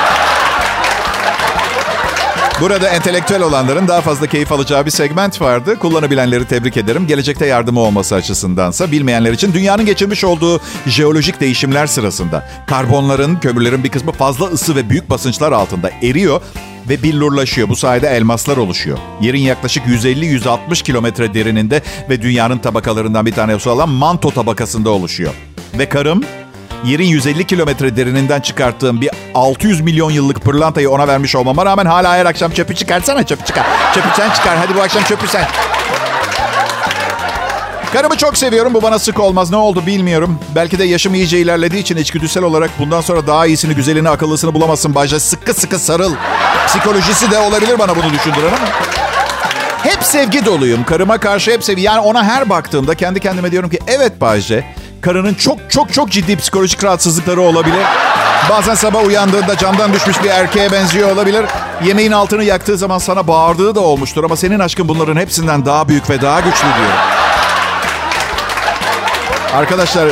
Burada 2.61 2.89
entelektüel 2.89 3.43
olanların 3.43 3.89
daha 3.89 4.01
fazla 4.01 4.27
keyif 4.27 4.53
alacağı 4.53 4.87
bir 4.87 4.91
segment 4.91 5.41
vardı. 5.41 5.79
Kullanabilenleri 5.79 6.45
tebrik 6.45 6.77
ederim. 6.77 7.07
Gelecekte 7.07 7.47
yardımı 7.47 7.81
olması 7.81 8.15
açısındansa 8.15 8.93
bilmeyenler 8.93 9.33
için 9.33 9.53
dünyanın 9.53 9.87
geçirmiş 9.87 10.25
olduğu 10.25 10.61
jeolojik 10.87 11.41
değişimler 11.41 11.87
sırasında 11.87 12.49
karbonların, 12.67 13.37
kömürlerin 13.37 13.85
bir 13.85 13.89
kısmı 13.89 14.13
fazla 14.13 14.47
ısı 14.47 14.77
ve 14.77 14.91
büyük 14.91 15.11
basınçlar 15.11 15.53
altında 15.53 15.91
eriyor 16.03 16.41
ve 16.89 17.03
billurlaşıyor. 17.03 17.69
Bu 17.69 17.77
sayede 17.77 18.09
elmaslar 18.09 18.57
oluşuyor. 18.57 18.99
Yerin 19.21 19.41
yaklaşık 19.43 19.87
150-160 19.87 20.83
kilometre 20.83 21.35
derininde 21.35 21.83
ve 22.11 22.23
dünyanın 22.23 22.59
tabakalarından 22.59 23.27
bir 23.27 23.33
tanesi 23.33 23.69
olan 23.69 23.89
manto 23.89 24.31
tabakasında 24.31 24.91
oluşuyor. 24.91 25.35
Ve 25.79 25.89
karım 25.89 26.25
yerin 26.85 27.07
150 27.07 27.47
kilometre 27.47 27.97
derininden 27.97 28.41
çıkarttığım 28.41 29.01
bir 29.01 29.11
600 29.35 29.81
milyon 29.81 30.11
yıllık 30.11 30.41
pırlantayı 30.41 30.91
ona 30.91 31.09
vermiş 31.09 31.37
olmama 31.37 31.67
rağmen 31.67 31.87
hala 31.87 32.13
her 32.13 32.27
akşam 32.27 32.51
çöpü 32.51 32.75
çıkarsana 32.75 33.27
çöpü 33.27 33.45
çıkar. 33.45 33.67
Çöpü 33.95 34.09
sen 34.17 34.31
çıkar 34.31 34.57
hadi 34.59 34.75
bu 34.75 34.83
akşam 34.83 35.03
çöpü 35.03 35.29
sen. 35.29 35.45
Karımı 37.93 38.17
çok 38.17 38.39
seviyorum. 38.39 38.75
Bu 38.75 38.83
bana 38.83 38.99
sık 38.99 39.21
olmaz. 39.21 39.51
Ne 39.51 39.57
oldu 39.57 39.87
bilmiyorum. 39.87 40.39
Belki 40.55 40.79
de 40.79 40.85
yaşım 40.85 41.15
iyice 41.15 41.39
ilerlediği 41.39 41.83
için 41.83 41.97
içgüdüsel 41.97 42.43
olarak 42.43 42.71
bundan 42.79 43.01
sonra 43.01 43.27
daha 43.27 43.47
iyisini, 43.47 43.75
güzelini, 43.75 44.09
akıllısını 44.09 44.55
bulamazsın. 44.55 44.95
Bayca 44.95 45.21
sıkı 45.21 45.55
sıkı 45.55 45.79
sarıl. 45.79 46.15
Psikolojisi 46.67 47.31
de 47.31 47.39
olabilir 47.39 47.79
bana 47.79 47.97
bunu 47.97 48.13
düşündüren 48.13 48.49
ama. 48.49 48.69
Hep 49.83 50.05
sevgi 50.05 50.47
doluyum. 50.47 50.85
Karıma 50.85 51.19
karşı 51.19 51.51
hep 51.51 51.65
sevgi. 51.65 51.83
Yani 51.83 52.01
ona 52.01 52.25
her 52.25 52.49
baktığımda 52.51 52.95
kendi 52.95 53.21
kendime 53.21 53.53
diyorum 53.53 53.71
ki 53.71 53.79
evet 53.87 54.21
Bayce. 54.21 54.65
Karının 55.01 55.35
çok 55.35 55.59
çok 55.71 55.93
çok 55.93 56.11
ciddi 56.11 56.37
psikolojik 56.37 56.85
rahatsızlıkları 56.85 57.41
olabilir. 57.41 57.85
Bazen 58.51 58.75
sabah 58.75 59.07
uyandığında 59.07 59.57
camdan 59.57 59.93
düşmüş 59.93 60.23
bir 60.25 60.29
erkeğe 60.29 60.73
benziyor 60.73 61.11
olabilir. 61.11 61.45
Yemeğin 61.85 62.13
altını 62.13 62.45
yaktığı 62.45 62.79
zaman 62.79 62.99
sana 62.99 63.27
bağırdığı 63.29 63.75
da 63.75 63.81
olmuştur. 63.81 64.25
Ama 64.25 64.37
senin 64.37 64.59
aşkın 64.59 64.89
bunların 64.89 65.17
hepsinden 65.17 65.67
daha 65.67 65.89
büyük 65.89 66.11
ve 66.11 66.23
daha 66.23 66.41
güçlü 66.41 66.63
diyor. 66.63 66.93
Arkadaşlar 69.55 70.09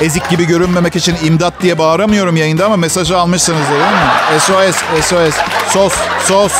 ezik 0.00 0.28
gibi 0.28 0.44
görünmemek 0.46 0.96
için 0.96 1.16
imdat 1.24 1.62
diye 1.62 1.78
bağıramıyorum 1.78 2.36
yayında 2.36 2.66
ama 2.66 2.76
mesajı 2.76 3.18
almışsınızdır 3.18 3.70
değil 3.70 3.80
mi? 3.80 4.40
SOS, 4.40 5.04
SOS, 5.04 5.34
sos, 5.72 5.94
sos. 6.24 6.52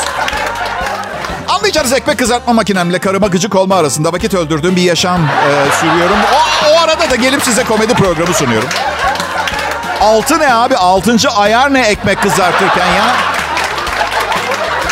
Anlayacağınız 1.70 1.92
ekmek 1.92 2.18
kızartma 2.18 2.52
makinemle 2.52 2.98
karıma 2.98 3.26
gıcık 3.26 3.54
olma 3.54 3.76
arasında 3.76 4.12
vakit 4.12 4.34
öldürdüğüm 4.34 4.76
bir 4.76 4.82
yaşam 4.82 5.20
e, 5.24 5.72
sürüyorum. 5.80 6.16
O, 6.34 6.70
o 6.70 6.80
arada 6.80 7.10
da 7.10 7.16
gelip 7.16 7.42
size 7.42 7.64
komedi 7.64 7.94
programı 7.94 8.34
sunuyorum. 8.34 8.68
Altı 10.00 10.38
ne 10.38 10.54
abi? 10.54 10.76
Altıncı 10.76 11.30
ayar 11.30 11.74
ne 11.74 11.80
ekmek 11.80 12.22
kızartırken 12.22 12.86
ya? 12.86 13.16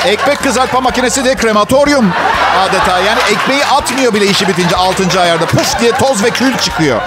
Ekmek 0.07 0.43
kızartma 0.43 0.81
makinesi 0.81 1.25
de 1.25 1.35
krematoryum. 1.35 2.13
adeta. 2.59 2.99
Yani 2.99 3.21
ekmeği 3.31 3.65
atmıyor 3.65 4.15
bile 4.15 4.27
işi 4.27 4.49
bitince 4.49 4.77
6. 4.77 5.21
ayarda. 5.21 5.47
Puf 5.47 5.81
diye 5.81 5.93
toz 5.93 6.25
ve 6.25 6.31
kül 6.31 6.59
çıkıyor. 6.59 7.01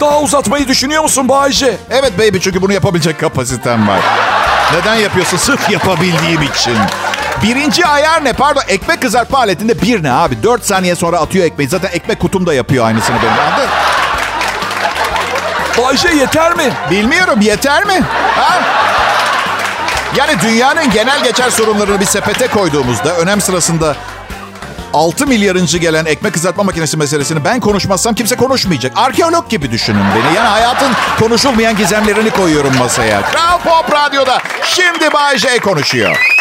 Daha 0.00 0.20
uzatmayı 0.20 0.68
düşünüyor 0.68 1.02
musun 1.02 1.28
Bayce? 1.28 1.76
Evet 1.90 2.18
baby 2.18 2.38
çünkü 2.38 2.62
bunu 2.62 2.72
yapabilecek 2.72 3.20
kapasitem 3.20 3.88
var. 3.88 4.00
Neden 4.72 4.94
yapıyorsun? 4.94 5.36
Sırf 5.36 5.70
yapabildiğim 5.70 6.42
için. 6.42 6.76
Birinci 7.44 7.86
ayar 7.86 8.24
ne? 8.24 8.32
Pardon 8.32 8.62
ekmek 8.68 9.02
kızartma 9.02 9.38
aletinde 9.38 9.82
bir 9.82 10.02
ne 10.02 10.12
abi? 10.12 10.42
Dört 10.42 10.64
saniye 10.64 10.94
sonra 10.94 11.18
atıyor 11.18 11.44
ekmeği. 11.44 11.68
Zaten 11.68 11.90
ekmek 11.92 12.20
kutum 12.20 12.46
da 12.46 12.54
yapıyor 12.54 12.86
aynısını 12.86 13.16
benim. 13.22 13.32
Anladın? 13.32 13.68
Bayce 15.78 16.08
yeter 16.08 16.56
mi? 16.56 16.72
Bilmiyorum 16.90 17.40
yeter 17.40 17.84
mi? 17.84 18.00
Ha? 18.36 18.60
Yani 20.16 20.40
dünyanın 20.42 20.90
genel 20.90 21.24
geçer 21.24 21.50
sorunlarını 21.50 22.00
bir 22.00 22.06
sepete 22.06 22.46
koyduğumuzda 22.46 23.16
önem 23.16 23.40
sırasında 23.40 23.96
6 24.92 25.26
milyarıncı 25.26 25.78
gelen 25.78 26.04
ekmek 26.04 26.32
kızartma 26.34 26.62
makinesi 26.62 26.96
meselesini 26.96 27.44
ben 27.44 27.60
konuşmazsam 27.60 28.14
kimse 28.14 28.36
konuşmayacak. 28.36 28.92
Arkeolog 28.96 29.48
gibi 29.50 29.70
düşünün 29.70 30.04
beni. 30.14 30.36
Yani 30.36 30.48
hayatın 30.48 30.92
konuşulmayan 31.18 31.76
gizemlerini 31.76 32.30
koyuyorum 32.30 32.78
masaya. 32.78 33.22
Kral 33.22 33.58
Pop 33.58 33.92
Radyo'da 33.92 34.42
şimdi 34.64 35.12
Bay 35.12 35.38
J 35.38 35.58
konuşuyor. 35.58 36.33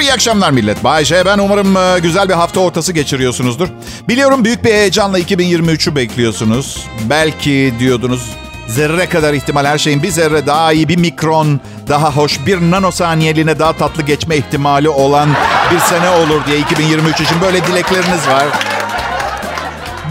Günler, 0.00 0.12
iyi 0.12 0.14
akşamlar 0.14 0.50
millet. 0.50 0.84
Bay 0.84 1.04
J, 1.04 1.24
ben 1.26 1.38
umarım 1.38 1.76
e, 1.76 1.98
güzel 1.98 2.28
bir 2.28 2.34
hafta 2.34 2.60
ortası 2.60 2.92
geçiriyorsunuzdur. 2.92 3.68
Biliyorum 4.08 4.44
büyük 4.44 4.64
bir 4.64 4.70
heyecanla 4.70 5.18
2023'ü 5.18 5.94
bekliyorsunuz. 5.94 6.86
Belki 7.10 7.74
diyordunuz 7.78 8.30
zerre 8.68 9.08
kadar 9.08 9.34
ihtimal 9.34 9.64
her 9.64 9.78
şeyin 9.78 10.02
bir 10.02 10.10
zerre 10.10 10.46
daha 10.46 10.72
iyi, 10.72 10.88
bir 10.88 10.96
mikron 10.96 11.60
daha 11.88 12.12
hoş, 12.12 12.46
bir 12.46 12.70
nanosaniyeliğine 12.70 13.58
daha 13.58 13.72
tatlı 13.72 14.02
geçme 14.02 14.36
ihtimali 14.36 14.88
olan 14.88 15.28
bir 15.70 15.78
sene 15.78 16.08
olur 16.08 16.46
diye 16.46 16.58
2023 16.58 17.20
için 17.20 17.40
böyle 17.40 17.66
dilekleriniz 17.66 18.28
var. 18.28 18.44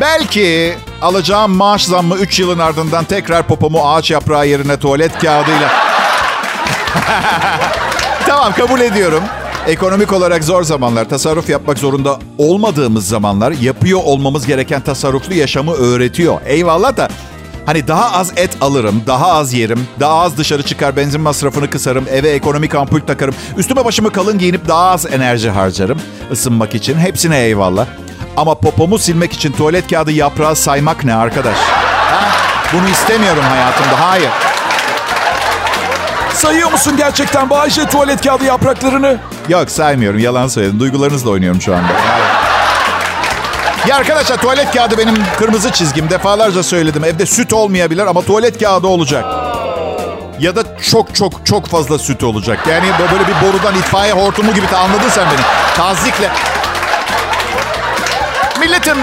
Belki 0.02 0.78
alacağım 1.02 1.56
maaş 1.56 1.86
zammı 1.86 2.16
3 2.16 2.40
yılın 2.40 2.60
ardından 2.60 3.06
tekrar 3.06 3.48
popomu 3.48 3.90
ağaç 3.90 4.12
yaprağı 4.12 4.48
yerine 4.48 4.80
tuvalet 4.80 5.20
kağıdıyla 5.20 5.70
Tamam 8.28 8.54
kabul 8.54 8.80
ediyorum. 8.82 9.24
Ekonomik 9.68 10.14
olarak 10.14 10.44
zor 10.44 10.64
zamanlar, 10.64 11.10
tasarruf 11.10 11.50
yapmak 11.50 11.78
zorunda 11.80 12.20
olmadığımız 12.38 13.08
zamanlar 13.08 13.52
yapıyor 13.52 14.00
olmamız 14.04 14.46
gereken 14.46 14.82
tasarruflu 14.82 15.34
yaşamı 15.34 15.74
öğretiyor. 15.74 16.42
Eyvallah 16.46 16.98
da 16.98 17.10
hani 17.66 17.88
daha 17.88 18.12
az 18.20 18.32
et 18.36 18.58
alırım, 18.62 19.04
daha 19.08 19.32
az 19.32 19.54
yerim, 19.54 19.88
daha 20.00 20.22
az 20.22 20.38
dışarı 20.38 20.64
çıkar, 20.64 20.96
benzin 20.96 21.22
masrafını 21.22 21.70
kısarım, 21.70 22.06
eve 22.12 22.30
ekonomik 22.30 22.76
ampul 22.76 23.00
takarım, 23.00 23.36
üstüme 23.58 23.86
başımı 23.86 24.12
kalın 24.12 24.38
giyinip 24.38 24.68
daha 24.68 24.90
az 24.90 25.06
enerji 25.06 25.50
harcarım 25.50 26.00
ısınmak 26.32 26.76
için. 26.76 26.98
Hepsine 26.98 27.40
eyvallah. 27.40 27.86
Ama 28.38 28.56
popomu 28.56 28.98
silmek 28.98 29.34
için 29.34 29.52
tuvalet 29.52 29.90
kağıdı 29.90 30.12
yaprağı 30.12 30.56
saymak 30.56 31.04
ne 31.06 31.14
arkadaş? 31.14 31.58
Ha? 31.58 32.30
Bunu 32.74 32.90
istemiyorum 32.90 33.44
hayatımda. 33.44 34.10
Hayır. 34.10 34.30
Sayıyor 36.42 36.72
musun 36.72 36.94
gerçekten 36.98 37.50
Bayce 37.50 37.86
tuvalet 37.86 38.22
kağıdı 38.22 38.44
yapraklarını? 38.44 39.18
Yok 39.50 39.72
saymıyorum. 39.72 40.20
Yalan 40.20 40.48
söyledim. 40.48 40.80
Duygularınızla 40.80 41.30
oynuyorum 41.30 41.62
şu 41.62 41.76
anda. 41.76 41.88
Ya 43.88 43.96
arkadaşlar 43.96 44.38
tuvalet 44.38 44.72
kağıdı 44.72 44.98
benim 44.98 45.16
kırmızı 45.40 45.72
çizgim. 45.72 46.10
Defalarca 46.10 46.64
söyledim. 46.64 47.04
Evde 47.04 47.26
süt 47.26 47.54
olmayabilir 47.54 48.06
ama 48.06 48.22
tuvalet 48.22 48.60
kağıdı 48.60 48.88
olacak. 48.88 49.26
Ya 50.40 50.56
da 50.56 50.64
çok 50.92 51.16
çok 51.16 51.46
çok 51.46 51.68
fazla 51.68 52.00
süt 52.00 52.24
olacak. 52.24 52.60
Yani 52.70 52.86
böyle 53.12 53.28
bir 53.28 53.48
borudan 53.48 53.76
itfaiye 53.76 54.14
hortumu 54.14 54.54
gibi. 54.54 54.68
Anladın 54.68 55.10
sen 55.10 55.26
beni. 55.32 55.46
Tazikle. 55.78 56.30
Milletim 58.60 58.98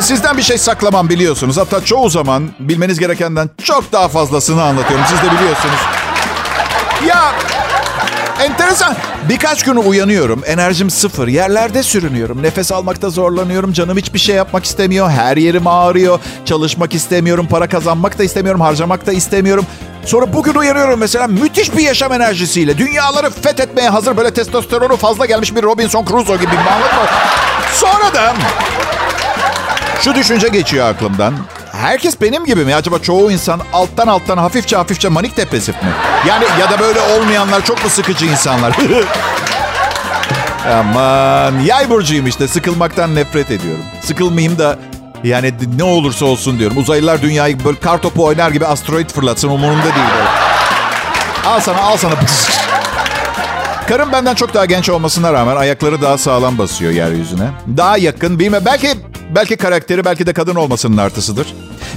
sizden 0.00 0.36
bir 0.36 0.42
şey 0.42 0.58
saklamam 0.58 1.08
biliyorsunuz. 1.08 1.56
Hatta 1.56 1.84
çoğu 1.84 2.10
zaman 2.10 2.50
bilmeniz 2.58 2.98
gerekenden 2.98 3.50
çok 3.62 3.92
daha 3.92 4.08
fazlasını 4.08 4.62
anlatıyorum. 4.62 5.04
Siz 5.08 5.18
de 5.18 5.32
biliyorsunuz. 5.36 5.95
Ya 7.04 7.34
enteresan. 8.40 8.96
Birkaç 9.28 9.62
gün 9.64 9.76
uyanıyorum. 9.76 10.42
Enerjim 10.46 10.90
sıfır. 10.90 11.28
Yerlerde 11.28 11.82
sürünüyorum. 11.82 12.42
Nefes 12.42 12.72
almakta 12.72 13.10
zorlanıyorum. 13.10 13.72
Canım 13.72 13.96
hiçbir 13.96 14.18
şey 14.18 14.36
yapmak 14.36 14.64
istemiyor. 14.64 15.10
Her 15.10 15.36
yerim 15.36 15.66
ağrıyor. 15.66 16.20
Çalışmak 16.44 16.94
istemiyorum. 16.94 17.46
Para 17.50 17.68
kazanmak 17.68 18.18
da 18.18 18.24
istemiyorum. 18.24 18.60
Harcamak 18.60 19.06
da 19.06 19.12
istemiyorum. 19.12 19.66
Sonra 20.04 20.32
bugün 20.32 20.54
uyanıyorum 20.54 21.00
mesela 21.00 21.26
müthiş 21.26 21.76
bir 21.76 21.82
yaşam 21.82 22.12
enerjisiyle. 22.12 22.78
Dünyaları 22.78 23.30
fethetmeye 23.30 23.88
hazır 23.88 24.16
böyle 24.16 24.34
testosteronu 24.34 24.96
fazla 24.96 25.26
gelmiş 25.26 25.54
bir 25.54 25.62
Robinson 25.62 26.04
Crusoe 26.04 26.36
gibi 26.36 26.52
bir. 26.52 26.58
Sonra 27.72 28.14
da 28.14 28.34
şu 30.00 30.14
düşünce 30.14 30.48
geçiyor 30.48 30.88
aklımdan. 30.88 31.34
Herkes 31.72 32.20
benim 32.20 32.44
gibi 32.44 32.64
mi? 32.64 32.74
Acaba 32.74 32.98
çoğu 32.98 33.30
insan 33.30 33.60
alttan 33.72 34.06
alttan 34.06 34.38
hafifçe 34.38 34.76
hafifçe 34.76 35.08
manik 35.08 35.36
depresif 35.36 35.74
mi? 35.82 35.88
Yani 36.28 36.44
ya 36.60 36.70
da 36.70 36.78
böyle 36.78 37.00
olmayanlar 37.00 37.64
çok 37.64 37.84
mu 37.84 37.90
sıkıcı 37.90 38.26
insanlar? 38.26 38.76
Aman 40.78 41.60
yay 41.60 41.90
burcuyum 41.90 42.26
işte 42.26 42.48
sıkılmaktan 42.48 43.14
nefret 43.14 43.50
ediyorum. 43.50 43.84
Sıkılmayayım 44.02 44.58
da 44.58 44.78
yani 45.24 45.54
ne 45.76 45.84
olursa 45.84 46.24
olsun 46.24 46.58
diyorum. 46.58 46.76
Uzaylılar 46.78 47.22
dünyayı 47.22 47.64
böyle 47.64 47.80
kar 47.80 48.02
topu 48.02 48.24
oynar 48.24 48.50
gibi 48.50 48.66
asteroid 48.66 49.10
fırlatsın 49.10 49.48
umurumda 49.48 49.82
değil 49.82 50.06
böyle. 50.16 50.28
Al 51.48 51.60
sana 51.60 51.80
al 51.80 51.96
sana. 51.96 52.14
Karım 53.88 54.12
benden 54.12 54.34
çok 54.34 54.54
daha 54.54 54.64
genç 54.64 54.88
olmasına 54.88 55.32
rağmen 55.32 55.56
ayakları 55.56 56.02
daha 56.02 56.18
sağlam 56.18 56.58
basıyor 56.58 56.92
yeryüzüne. 56.92 57.48
Daha 57.76 57.98
yakın 57.98 58.38
bilmem 58.38 58.62
belki 58.64 58.88
belki 59.34 59.56
karakteri 59.56 60.04
belki 60.04 60.26
de 60.26 60.32
kadın 60.32 60.54
olmasının 60.54 60.96
artısıdır. 60.96 61.46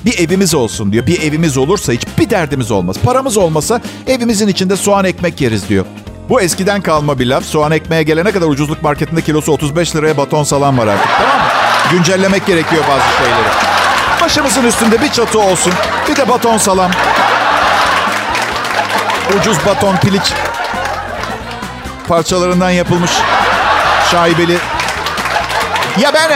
Bir 0.06 0.20
evimiz 0.20 0.54
olsun 0.54 0.92
diyor. 0.92 1.06
Bir 1.08 1.22
evimiz 1.22 1.58
olursa 1.58 1.94
hiçbir 1.94 2.30
derdimiz 2.30 2.72
olmaz. 2.72 2.96
Paramız 3.04 3.38
olmasa 3.38 3.82
evimizin 4.08 4.48
içinde 4.48 4.76
soğan 4.76 5.06
ekmek 5.06 5.42
yeriz 5.42 5.70
diyor. 5.70 5.86
Bu 6.30 6.42
eskiden 6.42 6.82
kalma 6.82 7.20
bir 7.20 7.26
laf. 7.26 7.44
Soğan 7.46 7.72
ekmeğe 7.72 8.04
gelene 8.04 8.32
kadar 8.32 8.48
ucuzluk 8.48 8.84
marketinde 8.84 9.22
kilosu 9.22 9.52
35 9.52 9.96
liraya 9.96 10.18
baton 10.18 10.44
salan 10.44 10.78
var 10.78 10.88
artık. 10.88 11.10
Tamam 11.18 11.38
mı? 11.38 11.48
Güncellemek 11.92 12.46
gerekiyor 12.46 12.84
bazı 12.90 13.18
şeyleri. 13.18 13.50
Başımızın 14.22 14.64
üstünde 14.64 15.02
bir 15.02 15.12
çatı 15.12 15.40
olsun. 15.40 15.74
Bir 16.10 16.16
de 16.16 16.30
baton 16.30 16.58
salam. 16.58 16.92
Ucuz 19.40 19.66
baton 19.66 19.98
piliç 19.98 20.34
parçalarından 22.08 22.70
yapılmış 22.70 23.12
şaibeli. 24.12 24.58
Ya 26.00 26.14
ben 26.14 26.30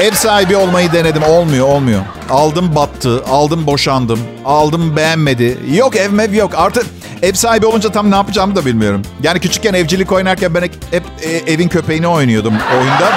ev 0.00 0.12
sahibi 0.12 0.56
olmayı 0.56 0.92
denedim. 0.92 1.22
Olmuyor, 1.22 1.68
olmuyor. 1.68 2.00
Aldım 2.30 2.74
battı, 2.74 3.24
aldım 3.30 3.66
boşandım, 3.66 4.20
aldım 4.44 4.96
beğenmedi. 4.96 5.58
Yok 5.72 5.96
ev 5.96 6.10
mev 6.10 6.34
yok. 6.34 6.52
Artık 6.56 6.86
ev 7.22 7.32
sahibi 7.32 7.66
olunca 7.66 7.92
tam 7.92 8.10
ne 8.10 8.14
yapacağımı 8.16 8.56
da 8.56 8.66
bilmiyorum. 8.66 9.02
Yani 9.22 9.40
küçükken 9.40 9.74
evcilik 9.74 10.12
oynarken 10.12 10.54
ben 10.54 10.62
hep 10.90 11.02
e, 11.22 11.52
evin 11.52 11.68
köpeğini 11.68 12.06
oynuyordum 12.06 12.54
oyunda. 12.78 13.12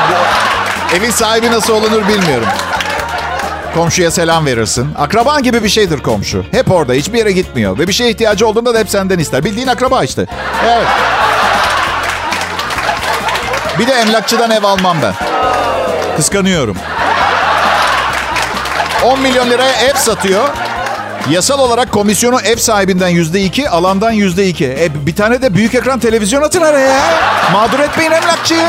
Evin 0.95 1.11
sahibi 1.11 1.51
nasıl 1.51 1.73
olunur 1.73 2.07
bilmiyorum. 2.07 2.47
Komşuya 3.75 4.11
selam 4.11 4.45
verirsin. 4.45 4.87
Akraban 4.97 5.43
gibi 5.43 5.63
bir 5.63 5.69
şeydir 5.69 5.99
komşu. 5.99 6.45
Hep 6.51 6.71
orada, 6.71 6.93
hiçbir 6.93 7.17
yere 7.17 7.31
gitmiyor. 7.31 7.79
Ve 7.79 7.87
bir 7.87 7.93
şeye 7.93 8.09
ihtiyacı 8.09 8.47
olduğunda 8.47 8.73
da 8.73 8.79
hep 8.79 8.89
senden 8.89 9.19
ister. 9.19 9.43
Bildiğin 9.43 9.67
akraba 9.67 10.03
işte. 10.03 10.25
Evet. 10.67 10.87
Bir 13.79 13.87
de 13.87 13.93
emlakçıdan 13.93 14.51
ev 14.51 14.63
almam 14.63 14.97
ben. 15.01 15.36
Kıskanıyorum. 16.17 16.77
10 19.05 19.19
milyon 19.19 19.49
liraya 19.49 19.73
ev 19.73 19.93
satıyor. 19.93 20.49
Yasal 21.29 21.59
olarak 21.59 21.91
komisyonu 21.91 22.39
ev 22.41 22.55
sahibinden 22.55 23.07
yüzde 23.07 23.41
iki, 23.41 23.69
alandan 23.69 24.11
yüzde 24.11 24.47
iki. 24.47 24.65
E, 24.65 25.05
bir 25.05 25.15
tane 25.15 25.41
de 25.41 25.53
büyük 25.53 25.75
ekran 25.75 25.99
televizyon 25.99 26.41
atın 26.41 26.61
araya. 26.61 26.99
Mağdur 27.53 27.79
etmeyin 27.79 28.11
emlakçıyı. 28.11 28.67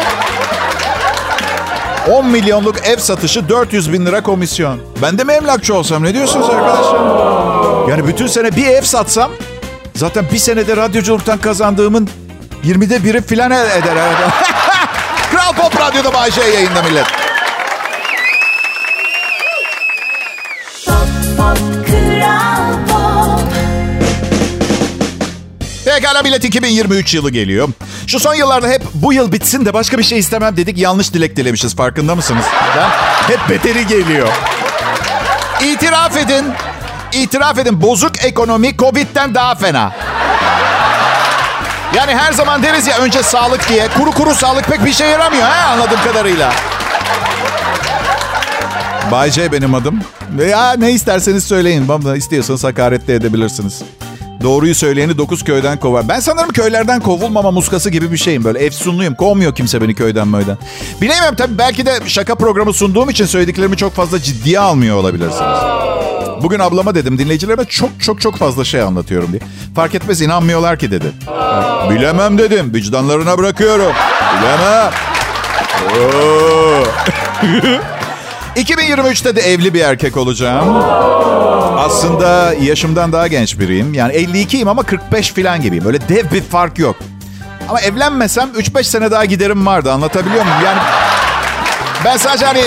10 2.10 2.26
milyonluk 2.26 2.86
ev 2.86 2.96
satışı 2.96 3.48
400 3.48 3.92
bin 3.92 4.06
lira 4.06 4.22
komisyon. 4.22 4.80
Ben 5.02 5.18
de 5.18 5.24
mi 5.24 5.32
emlakçı 5.32 5.74
olsam 5.74 6.04
ne 6.04 6.14
diyorsunuz 6.14 6.50
arkadaşlar? 6.50 7.00
Yani 7.90 8.06
bütün 8.06 8.26
sene 8.26 8.56
bir 8.56 8.66
ev 8.66 8.82
satsam 8.82 9.30
zaten 9.94 10.24
bir 10.32 10.38
senede 10.38 10.76
radyoculuktan 10.76 11.38
kazandığımın 11.38 12.08
20'de 12.64 13.04
biri 13.04 13.22
filan 13.22 13.50
eder 13.50 13.82
herhalde. 13.82 14.34
Kral 15.30 15.52
Pop 15.52 15.80
Radyo'da 15.80 16.14
Bayşe 16.14 16.40
yayında 16.40 16.82
millet. 16.82 17.17
Pekala 25.98 26.22
millet 26.22 26.44
2023 26.44 27.14
yılı 27.14 27.30
geliyor. 27.30 27.68
Şu 28.06 28.20
son 28.20 28.34
yıllarda 28.34 28.68
hep 28.68 28.82
bu 28.94 29.12
yıl 29.12 29.32
bitsin 29.32 29.64
de 29.64 29.74
başka 29.74 29.98
bir 29.98 30.02
şey 30.02 30.18
istemem 30.18 30.56
dedik. 30.56 30.78
Yanlış 30.78 31.14
dilek 31.14 31.36
dilemişiz 31.36 31.76
farkında 31.76 32.14
mısınız? 32.14 32.44
Hep 33.26 33.40
beteri 33.50 33.86
geliyor. 33.86 34.28
İtiraf 35.64 36.16
edin. 36.16 36.44
İtiraf 37.12 37.58
edin 37.58 37.82
bozuk 37.82 38.24
ekonomi 38.24 38.76
Covid'den 38.76 39.34
daha 39.34 39.54
fena. 39.54 39.92
Yani 41.94 42.14
her 42.14 42.32
zaman 42.32 42.62
deriz 42.62 42.86
ya 42.86 42.98
önce 42.98 43.22
sağlık 43.22 43.68
diye. 43.68 43.88
Kuru 43.88 44.10
kuru 44.10 44.34
sağlık 44.34 44.64
pek 44.64 44.84
bir 44.84 44.92
şey 44.92 45.08
yaramıyor 45.08 45.42
ha 45.42 45.72
anladığım 45.72 46.02
kadarıyla. 46.04 46.52
Bay 49.10 49.30
J 49.30 49.52
benim 49.52 49.74
adım. 49.74 50.00
Ya 50.50 50.72
ne 50.72 50.92
isterseniz 50.92 51.44
söyleyin. 51.44 51.88
Bana 51.88 52.16
istiyorsanız 52.16 52.64
hakaret 52.64 53.08
de 53.08 53.14
edebilirsiniz. 53.14 53.82
Doğruyu 54.42 54.74
söyleyeni 54.74 55.18
dokuz 55.18 55.44
köyden 55.44 55.78
kovar. 55.80 56.08
Ben 56.08 56.20
sanırım 56.20 56.50
köylerden 56.50 57.00
kovulmama 57.00 57.50
muskası 57.50 57.90
gibi 57.90 58.12
bir 58.12 58.16
şeyim. 58.16 58.44
Böyle 58.44 58.58
efsunluyum. 58.58 59.14
Kovmuyor 59.14 59.54
kimse 59.54 59.82
beni 59.82 59.94
köyden 59.94 60.28
möyden. 60.28 60.56
Bilemiyorum 61.02 61.34
tabii 61.36 61.58
belki 61.58 61.86
de 61.86 61.98
şaka 62.06 62.34
programı 62.34 62.72
sunduğum 62.72 63.10
için 63.10 63.26
söylediklerimi 63.26 63.76
çok 63.76 63.92
fazla 63.94 64.18
ciddiye 64.22 64.60
almıyor 64.60 64.96
olabilirsiniz. 64.96 65.58
Bugün 66.42 66.58
ablama 66.58 66.94
dedim 66.94 67.18
dinleyicilerime 67.18 67.64
çok 67.64 67.90
çok 68.00 68.20
çok 68.20 68.36
fazla 68.36 68.64
şey 68.64 68.82
anlatıyorum 68.82 69.32
diye. 69.32 69.40
Fark 69.74 69.94
etmez 69.94 70.20
inanmıyorlar 70.22 70.78
ki 70.78 70.90
dedi. 70.90 71.12
Bilemem 71.90 72.38
dedim. 72.38 72.74
Vicdanlarına 72.74 73.38
bırakıyorum. 73.38 73.92
Bilemem. 74.38 74.92
Oo. 75.90 76.84
2023'te 78.56 79.36
de 79.36 79.40
evli 79.40 79.74
bir 79.74 79.80
erkek 79.80 80.16
olacağım. 80.16 80.82
Aslında 81.88 82.54
yaşımdan 82.60 83.12
daha 83.12 83.26
genç 83.28 83.58
biriyim. 83.58 83.94
Yani 83.94 84.12
52'yim 84.12 84.68
ama 84.68 84.82
45 84.82 85.32
falan 85.32 85.60
gibiyim. 85.60 85.84
Böyle 85.84 86.08
dev 86.08 86.30
bir 86.32 86.42
fark 86.42 86.78
yok. 86.78 86.96
Ama 87.68 87.80
evlenmesem 87.80 88.48
3-5 88.48 88.84
sene 88.84 89.10
daha 89.10 89.24
giderim 89.24 89.66
vardı. 89.66 89.92
Anlatabiliyor 89.92 90.44
muyum? 90.44 90.58
Yani 90.64 90.78
ben 92.04 92.16
sadece 92.16 92.46
hani 92.46 92.62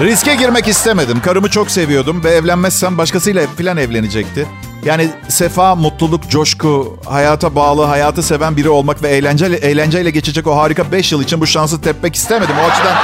riske 0.00 0.34
girmek 0.34 0.68
istemedim. 0.68 1.20
Karımı 1.24 1.50
çok 1.50 1.70
seviyordum 1.70 2.24
ve 2.24 2.30
evlenmezsem 2.30 2.98
başkasıyla 2.98 3.46
falan 3.58 3.76
evlenecekti. 3.76 4.46
Yani 4.84 5.08
sefa, 5.28 5.74
mutluluk, 5.74 6.30
coşku, 6.30 6.98
hayata 7.06 7.54
bağlı, 7.54 7.84
hayatı 7.84 8.22
seven 8.22 8.56
biri 8.56 8.68
olmak 8.68 9.02
ve 9.02 9.08
eğlenceyle, 9.08 9.56
eğlenceyle 9.56 10.10
geçecek 10.10 10.46
o 10.46 10.56
harika 10.56 10.92
5 10.92 11.12
yıl 11.12 11.22
için 11.22 11.40
bu 11.40 11.46
şansı 11.46 11.80
tepmek 11.82 12.14
istemedim. 12.14 12.54
O 12.62 12.70
açıdan 12.70 12.96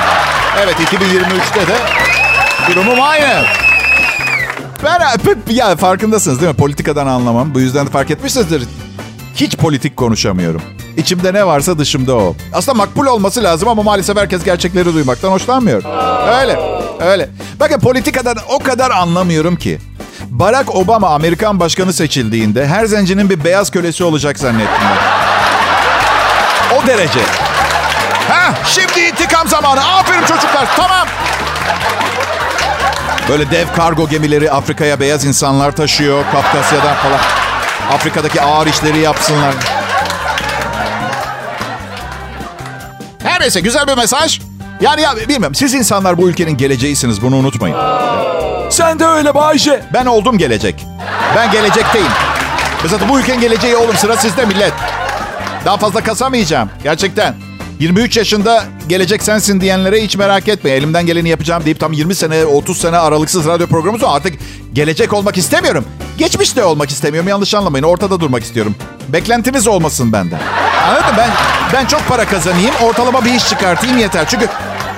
evet 0.65 0.75
2023'te 0.75 1.67
de 1.67 1.77
durumum 2.71 3.03
aynı. 3.03 3.45
Ben 4.85 5.01
ya 5.55 5.77
farkındasınız 5.77 6.41
değil 6.41 6.51
mi? 6.53 6.57
Politikadan 6.57 7.07
anlamam. 7.07 7.55
Bu 7.55 7.61
yüzden 7.61 7.87
de 7.87 7.91
fark 7.91 8.11
etmişsinizdir. 8.11 8.63
Hiç 9.35 9.57
politik 9.57 9.97
konuşamıyorum. 9.97 10.63
İçimde 10.97 11.35
ne 11.35 11.47
varsa 11.47 11.79
dışımda 11.79 12.15
o. 12.15 12.35
Aslında 12.53 12.79
makbul 12.79 13.07
olması 13.07 13.43
lazım 13.43 13.69
ama 13.69 13.83
maalesef 13.83 14.17
herkes 14.17 14.45
gerçekleri 14.45 14.95
duymaktan 14.95 15.31
hoşlanmıyor. 15.31 15.83
Öyle, 16.41 16.59
öyle. 17.01 17.29
Bakın 17.61 17.81
politikadan 17.81 18.37
o 18.49 18.59
kadar 18.59 18.91
anlamıyorum 18.91 19.57
ki. 19.57 19.79
Barack 20.31 20.75
Obama 20.75 21.09
Amerikan 21.09 21.61
başkanı 21.61 21.93
seçildiğinde 21.93 22.67
her 22.67 22.87
zencinin 22.87 23.31
bir 23.31 23.45
beyaz 23.45 23.71
kölesi 23.71 24.05
olacak 24.05 24.39
zannettim 24.39 24.85
ben. 24.91 24.99
O 26.77 26.87
derece. 26.87 27.21
Ha, 28.29 28.55
şimdi 28.67 29.01
intikam 29.01 29.49
zamanı. 29.49 29.81
Aferin 29.81 30.21
çocuklar. 30.27 30.69
Tamam. 30.77 31.07
Böyle 33.29 33.51
dev 33.51 33.67
kargo 33.77 34.09
gemileri 34.09 34.51
Afrika'ya 34.51 35.01
beyaz 35.01 35.25
insanlar 35.25 35.73
taşıyor. 35.73 36.25
Kafkasya'dan 36.33 36.95
falan. 36.95 37.21
Afrika'daki 37.93 38.43
ağır 38.43 38.67
işleri 38.67 38.99
yapsınlar. 38.99 39.55
Her 43.23 43.41
neyse 43.41 43.61
güzel 43.61 43.87
bir 43.87 43.97
mesaj. 43.97 44.41
Yani 44.81 45.03
ya 45.03 45.17
bilmiyorum 45.17 45.55
siz 45.55 45.75
insanlar 45.75 46.19
bu 46.19 46.29
ülkenin 46.29 46.57
geleceğisiniz 46.57 47.23
bunu 47.23 47.37
unutmayın. 47.37 47.77
Sen 48.71 48.99
de 48.99 49.07
öyle 49.07 49.35
Bayce. 49.35 49.85
Ben 49.93 50.07
oldum 50.07 50.39
gelecek. 50.39 50.87
Ben 51.37 51.51
gelecekteyim. 51.53 52.09
Mesela 52.83 53.09
bu 53.09 53.21
ülkenin 53.21 53.41
geleceği 53.41 53.77
oğlum 53.77 53.97
sıra 53.97 54.17
sizde 54.17 54.45
millet. 54.45 54.73
Daha 55.65 55.77
fazla 55.77 56.01
kasamayacağım 56.01 56.71
gerçekten. 56.83 57.46
23 57.81 58.17
yaşında 58.17 58.65
gelecek 58.89 59.23
sensin 59.23 59.61
diyenlere 59.61 60.03
hiç 60.03 60.17
merak 60.17 60.49
etme. 60.49 60.71
Elimden 60.71 61.07
geleni 61.07 61.29
yapacağım 61.29 61.65
deyip 61.65 61.81
tam 61.81 61.93
20 61.93 62.15
sene 62.15 62.45
30 62.45 62.79
sene 62.79 62.97
aralıksız 62.97 63.47
radyo 63.47 63.67
programı 63.67 63.99
sonra 63.99 64.13
artık 64.13 64.35
gelecek 64.73 65.13
olmak 65.13 65.37
istemiyorum. 65.37 65.85
Geçmişte 66.19 66.65
olmak 66.65 66.91
istemiyorum 66.91 67.29
yanlış 67.29 67.55
anlamayın. 67.55 67.85
Ortada 67.85 68.21
durmak 68.21 68.43
istiyorum. 68.43 68.75
Beklentiniz 69.09 69.67
olmasın 69.67 70.13
benden. 70.13 70.39
Anladın 70.89 71.07
mı? 71.07 71.15
Ben, 71.19 71.31
ben 71.73 71.87
çok 71.87 72.09
para 72.09 72.25
kazanayım 72.25 72.75
ortalama 72.83 73.25
bir 73.25 73.35
iş 73.35 73.49
çıkartayım 73.49 73.99
yeter. 73.99 74.27
Çünkü 74.29 74.49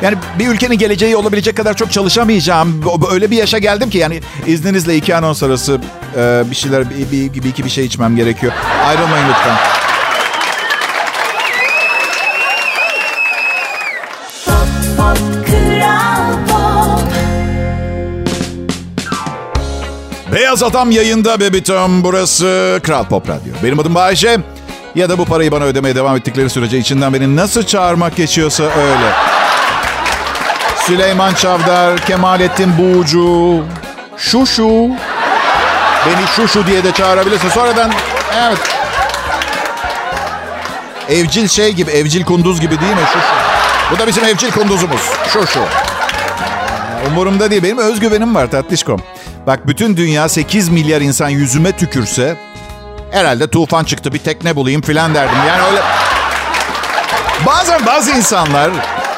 yani 0.03 0.17
bir 0.39 0.49
ülkenin 0.49 0.79
geleceği 0.79 1.17
olabilecek 1.17 1.57
kadar 1.57 1.77
çok 1.77 1.93
çalışamayacağım. 1.93 2.85
Öyle 3.11 3.31
bir 3.31 3.37
yaşa 3.37 3.59
geldim 3.59 3.91
ki 3.91 3.99
yani 3.99 4.21
izninizle 4.47 4.97
iki 4.97 5.17
anons 5.17 5.43
arası 5.43 5.81
e, 6.17 6.43
bir 6.51 6.57
şeyler 6.57 6.85
bir, 6.91 7.13
bir, 7.13 7.43
bir 7.43 7.49
iki 7.49 7.65
bir 7.65 7.71
şey 7.71 7.85
içmem 7.85 8.17
gerekiyor. 8.17 8.53
Ayrılmayın 8.87 9.29
lütfen. 9.29 9.88
Beyaz 20.33 20.63
Adam 20.63 20.91
yayında 20.91 21.41
Bebitom. 21.41 22.05
Burası 22.05 22.81
Kral 22.83 23.05
Pop 23.05 23.29
Radyo. 23.29 23.53
Benim 23.63 23.79
adım 23.79 23.95
Bayece. 23.95 24.39
Ya 24.95 25.09
da 25.09 25.19
bu 25.19 25.25
parayı 25.25 25.53
bana 25.53 25.65
ödemeye 25.65 25.95
devam 25.95 26.17
ettikleri 26.17 26.51
sürece 26.51 26.79
içinden 26.79 27.15
beni 27.15 27.37
nasıl 27.37 27.63
çağırmak 27.63 28.17
geçiyorsa 28.17 28.65
öyle. 28.65 29.13
Süleyman 30.87 31.35
Çavdar, 31.35 31.99
Kemalettin 31.99 32.73
Buğcu, 32.79 33.65
Şuşu. 34.17 34.69
Beni 36.07 36.27
Şuşu 36.37 36.67
diye 36.67 36.85
de 36.85 36.93
çağırabilirsin. 36.93 37.49
Sonradan 37.49 37.93
evet. 38.37 38.59
Evcil 41.09 41.49
şey 41.49 41.73
gibi, 41.73 41.91
evcil 41.91 42.25
kunduz 42.25 42.61
gibi 42.61 42.81
değil 42.81 42.93
mi? 42.93 43.07
Şuşu. 43.13 43.35
Bu 43.93 43.99
da 43.99 44.07
bizim 44.07 44.25
evcil 44.25 44.51
kunduzumuz. 44.51 45.01
Şuşu. 45.33 45.61
Umurumda 47.07 47.51
değil. 47.51 47.63
Benim 47.63 47.79
özgüvenim 47.79 48.35
var 48.35 48.51
tatlışkom. 48.51 49.01
Bak 49.49 49.67
bütün 49.67 49.97
dünya 49.97 50.29
8 50.29 50.69
milyar 50.69 51.01
insan 51.01 51.29
yüzüme 51.29 51.73
tükürse 51.73 52.37
herhalde 53.11 53.47
tufan 53.51 53.85
çıktı 53.85 54.13
bir 54.13 54.19
tekne 54.19 54.57
bulayım 54.57 54.83
filan 54.83 55.15
derdim. 55.15 55.39
Yani 55.49 55.63
öyle... 55.63 55.81
Bazen 57.47 57.87
bazı 57.87 58.11
insanlar 58.11 58.71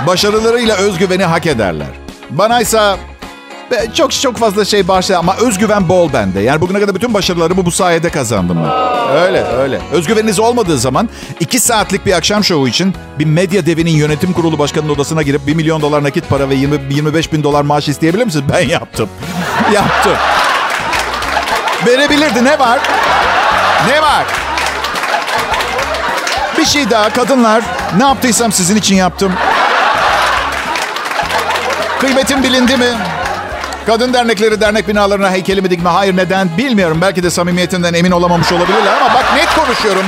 başarılarıyla 0.06 0.76
özgüveni 0.76 1.24
hak 1.24 1.46
ederler. 1.46 1.88
Banaysa 2.30 2.96
be- 2.96 3.09
çok 3.94 4.12
çok 4.12 4.36
fazla 4.36 4.64
şey 4.64 4.88
bağışlar 4.88 5.16
ama 5.16 5.36
özgüven 5.36 5.88
bol 5.88 6.12
bende. 6.12 6.40
Yani 6.40 6.60
bugüne 6.60 6.80
kadar 6.80 6.94
bütün 6.94 7.14
başarılarımı 7.14 7.66
bu 7.66 7.70
sayede 7.70 8.10
kazandım 8.10 8.58
ben. 8.64 8.90
Öyle 9.16 9.44
öyle. 9.44 9.80
Özgüveniniz 9.92 10.38
olmadığı 10.38 10.78
zaman 10.78 11.08
iki 11.40 11.60
saatlik 11.60 12.06
bir 12.06 12.12
akşam 12.12 12.44
şovu 12.44 12.68
için 12.68 12.94
bir 13.18 13.24
medya 13.24 13.66
devinin 13.66 13.90
yönetim 13.90 14.32
kurulu 14.32 14.58
başkanının 14.58 14.92
odasına 14.92 15.22
girip 15.22 15.46
1 15.46 15.54
milyon 15.54 15.82
dolar 15.82 16.02
nakit 16.02 16.28
para 16.28 16.48
ve 16.48 16.54
20, 16.54 16.94
25 16.94 17.32
bin 17.32 17.42
dolar 17.42 17.62
maaş 17.62 17.88
isteyebilir 17.88 18.24
misiniz? 18.24 18.44
Ben 18.52 18.68
yaptım. 18.68 19.08
yaptım. 19.74 20.16
Verebilirdi 21.86 22.44
ne 22.44 22.58
var? 22.58 22.80
Ne 23.88 24.02
var? 24.02 24.24
Bir 26.58 26.64
şey 26.64 26.90
daha 26.90 27.10
kadınlar. 27.12 27.62
Ne 27.96 28.02
yaptıysam 28.02 28.52
sizin 28.52 28.76
için 28.76 28.94
yaptım. 28.94 29.32
Kıymetim 32.00 32.42
bilindi 32.42 32.76
mi? 32.76 32.86
Kadın 33.86 34.12
dernekleri 34.12 34.60
dernek 34.60 34.88
binalarına 34.88 35.30
heykelimi 35.30 35.70
dikme. 35.70 35.90
Hayır 35.90 36.16
neden 36.16 36.56
bilmiyorum. 36.58 36.98
Belki 37.00 37.22
de 37.22 37.30
samimiyetinden 37.30 37.94
emin 37.94 38.10
olamamış 38.10 38.52
olabilirler 38.52 39.00
ama 39.00 39.14
bak 39.14 39.24
net 39.34 39.54
konuşuyorum. 39.54 40.04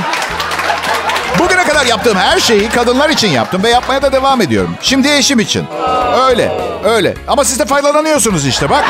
Bugüne 1.39 1.63
kadar 1.63 1.85
yaptığım 1.85 2.17
her 2.17 2.39
şeyi 2.39 2.69
kadınlar 2.69 3.09
için 3.09 3.27
yaptım 3.27 3.63
ve 3.63 3.69
yapmaya 3.69 4.01
da 4.01 4.11
devam 4.11 4.41
ediyorum. 4.41 4.75
Şimdi 4.81 5.09
eşim 5.09 5.39
için. 5.39 5.65
Öyle, 6.27 6.51
öyle. 6.83 7.13
Ama 7.27 7.43
siz 7.43 7.59
de 7.59 7.65
faydalanıyorsunuz 7.65 8.47
işte 8.47 8.69
bak. 8.69 8.85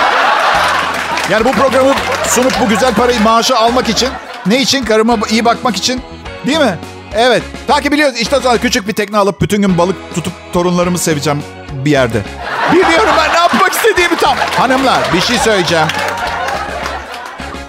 Yani 1.29 1.45
bu 1.45 1.51
programı 1.51 1.93
sunup 2.27 2.53
bu 2.61 2.69
güzel 2.69 2.93
parayı 2.93 3.21
maaşı 3.21 3.57
almak 3.57 3.89
için. 3.89 4.09
Ne 4.45 4.61
için? 4.61 4.85
Karıma 4.85 5.17
iyi 5.29 5.45
bakmak 5.45 5.75
için. 5.75 6.01
Değil 6.45 6.59
mi? 6.59 6.77
Evet. 7.15 7.43
Takip 7.67 7.91
biliyoruz. 7.91 8.17
İşte 8.19 8.39
sonra 8.39 8.57
küçük 8.57 8.87
bir 8.87 8.93
tekne 8.93 9.17
alıp 9.17 9.41
bütün 9.41 9.61
gün 9.61 9.77
balık 9.77 9.95
tutup 10.15 10.33
torunlarımı 10.53 10.97
seveceğim 10.97 11.43
bir 11.71 11.91
yerde. 11.91 12.21
Biliyorum 12.73 13.13
ben 13.17 13.29
ne 13.29 13.33
tam. 13.33 13.62
Hanımlar 14.63 14.99
bir 15.13 15.21
şey 15.21 15.37
söyleyeceğim. 15.37 15.87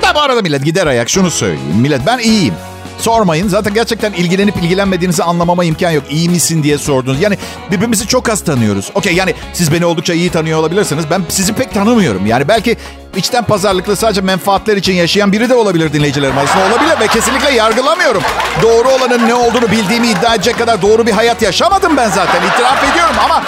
Da 0.03 0.15
bu 0.15 0.21
arada 0.21 0.43
millet 0.43 0.65
gider 0.65 0.87
ayak 0.87 1.11
şunu 1.11 1.31
söyleyeyim. 1.31 1.77
Millet 1.77 2.07
ben 2.07 2.19
iyiyim. 2.19 2.55
Sormayın. 2.99 3.49
Zaten 3.49 3.75
gerçekten 3.75 4.13
ilgilenip 4.13 4.57
ilgilenmediğinizi 4.57 5.25
anlamama 5.25 5.65
imkan 5.65 5.91
yok. 5.91 6.05
İyi 6.11 6.29
misin 6.29 6.63
diye 6.63 6.79
sordunuz. 6.79 7.21
Yani 7.21 7.39
birbirimizi 7.71 8.07
çok 8.07 8.29
az 8.29 8.45
tanıyoruz. 8.45 8.91
Okey 8.95 9.15
yani 9.15 9.35
siz 9.53 9.73
beni 9.73 9.87
oldukça 9.87 10.15
iyi 10.15 10.31
tanıyor 10.31 10.59
olabilirsiniz. 10.59 11.05
Ben 11.11 11.23
sizi 11.29 11.53
pek 11.53 11.75
tanımıyorum. 11.75 12.27
Yani 12.27 12.49
belki 12.49 12.77
içten 13.17 13.45
pazarlıklı 13.45 13.97
sadece 13.97 14.21
menfaatler 14.21 14.77
için 14.77 14.93
yaşayan 14.93 15.33
biri 15.33 15.49
de 15.49 15.55
olabilir 15.55 15.93
dinleyicilerim 15.93 16.39
arasında. 16.39 16.65
Olabilir 16.65 17.01
ve 17.01 17.07
kesinlikle 17.07 17.51
yargılamıyorum. 17.51 18.23
Doğru 18.63 18.89
olanın 18.89 19.29
ne 19.29 19.35
olduğunu 19.35 19.71
bildiğimi 19.71 20.07
iddia 20.07 20.35
edecek 20.35 20.59
kadar 20.59 20.83
doğru 20.83 21.07
bir 21.07 21.13
hayat 21.13 21.43
yaşamadım 21.43 21.97
ben 21.97 22.09
zaten. 22.09 22.43
İtiraf 22.55 22.93
ediyorum 22.93 23.15
ama 23.25 23.43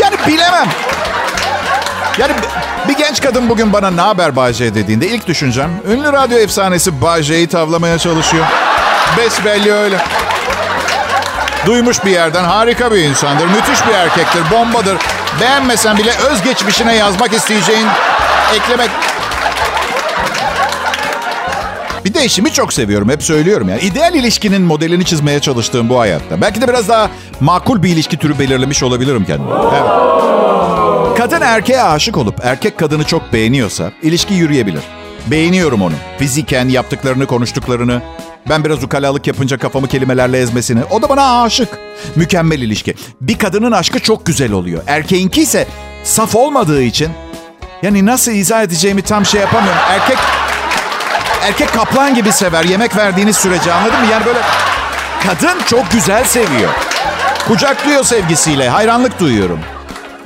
yani 0.00 0.16
bilemem. 0.26 0.68
Yani 2.18 2.32
bir 2.88 2.96
genç 2.96 3.20
kadın 3.20 3.48
bugün 3.48 3.72
bana 3.72 3.90
ne 3.90 4.00
haber 4.00 4.36
Bayce 4.36 4.74
dediğinde 4.74 5.08
ilk 5.08 5.26
düşüncem 5.26 5.70
ünlü 5.90 6.12
radyo 6.12 6.38
efsanesi 6.38 7.02
Bayce'yi 7.02 7.46
tavlamaya 7.46 7.98
çalışıyor. 7.98 8.46
Besbelli 9.18 9.72
öyle. 9.72 9.98
Duymuş 11.66 12.04
bir 12.04 12.10
yerden 12.10 12.44
harika 12.44 12.92
bir 12.92 12.98
insandır, 12.98 13.46
müthiş 13.46 13.86
bir 13.86 13.94
erkektir, 13.94 14.42
bombadır. 14.50 14.96
Beğenmesen 15.40 15.98
bile 15.98 16.12
özgeçmişine 16.30 16.94
yazmak 16.94 17.32
isteyeceğin 17.32 17.86
eklemek... 18.54 18.90
Bir 22.04 22.14
de 22.14 22.24
eşimi 22.24 22.52
çok 22.52 22.72
seviyorum. 22.72 23.08
Hep 23.08 23.22
söylüyorum 23.22 23.68
yani. 23.68 23.80
İdeal 23.80 24.14
ilişkinin 24.14 24.62
modelini 24.62 25.04
çizmeye 25.04 25.40
çalıştığım 25.40 25.88
bu 25.88 26.00
hayatta. 26.00 26.40
Belki 26.40 26.60
de 26.60 26.68
biraz 26.68 26.88
daha 26.88 27.10
makul 27.40 27.82
bir 27.82 27.88
ilişki 27.88 28.16
türü 28.16 28.38
belirlemiş 28.38 28.82
olabilirim 28.82 29.24
kendime. 29.24 29.50
Evet. 29.72 30.45
Kadın 31.18 31.40
erkeğe 31.40 31.82
aşık 31.82 32.16
olup 32.16 32.40
erkek 32.42 32.78
kadını 32.78 33.04
çok 33.04 33.32
beğeniyorsa 33.32 33.92
ilişki 34.02 34.34
yürüyebilir. 34.34 34.82
Beğeniyorum 35.26 35.82
onu. 35.82 35.94
Fiziken 36.18 36.68
yaptıklarını, 36.68 37.26
konuştuklarını. 37.26 38.02
Ben 38.48 38.64
biraz 38.64 38.84
ukalalık 38.84 39.26
yapınca 39.26 39.58
kafamı 39.58 39.88
kelimelerle 39.88 40.38
ezmesini. 40.38 40.80
O 40.90 41.02
da 41.02 41.08
bana 41.08 41.42
aşık. 41.42 41.78
Mükemmel 42.16 42.60
ilişki. 42.60 42.94
Bir 43.20 43.38
kadının 43.38 43.72
aşkı 43.72 44.00
çok 44.00 44.26
güzel 44.26 44.52
oluyor. 44.52 44.82
Erkeğinki 44.86 45.42
ise 45.42 45.66
saf 46.04 46.36
olmadığı 46.36 46.82
için... 46.82 47.10
Yani 47.82 48.06
nasıl 48.06 48.32
izah 48.32 48.62
edeceğimi 48.62 49.02
tam 49.02 49.26
şey 49.26 49.40
yapamıyorum. 49.40 49.80
Erkek 49.88 50.18
erkek 51.42 51.72
kaplan 51.74 52.14
gibi 52.14 52.32
sever 52.32 52.64
yemek 52.64 52.96
verdiğiniz 52.96 53.36
sürece 53.36 53.72
anladın 53.72 54.00
mı? 54.00 54.06
Yani 54.12 54.26
böyle 54.26 54.38
kadın 55.26 55.60
çok 55.66 55.90
güzel 55.90 56.24
seviyor. 56.24 56.70
Kucaklıyor 57.48 58.04
sevgisiyle. 58.04 58.68
Hayranlık 58.68 59.20
duyuyorum. 59.20 59.60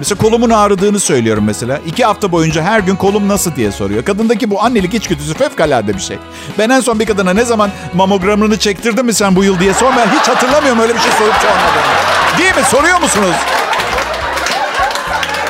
Mesela 0.00 0.18
kolumun 0.18 0.50
ağrıdığını 0.50 1.00
söylüyorum 1.00 1.44
mesela. 1.44 1.78
İki 1.86 2.04
hafta 2.04 2.32
boyunca 2.32 2.62
her 2.62 2.80
gün 2.80 2.96
kolum 2.96 3.28
nasıl 3.28 3.56
diye 3.56 3.72
soruyor. 3.72 4.04
Kadındaki 4.04 4.50
bu 4.50 4.62
annelik 4.62 4.94
içgüdüsü 4.94 5.34
fevkalade 5.34 5.94
bir 5.94 6.00
şey. 6.00 6.18
Ben 6.58 6.70
en 6.70 6.80
son 6.80 7.00
bir 7.00 7.06
kadına 7.06 7.32
ne 7.32 7.44
zaman 7.44 7.70
mamogramını 7.94 8.58
çektirdin 8.58 9.04
mi 9.04 9.14
sen 9.14 9.36
bu 9.36 9.44
yıl 9.44 9.60
diye 9.60 9.74
sormaya 9.74 10.06
hiç 10.12 10.28
hatırlamıyorum 10.28 10.80
öyle 10.80 10.94
bir 10.94 11.00
şey 11.00 11.12
sorup 11.12 11.34
sormadığını. 11.34 12.38
Değil 12.38 12.56
mi? 12.56 12.62
Soruyor 12.70 13.00
musunuz? 13.00 13.34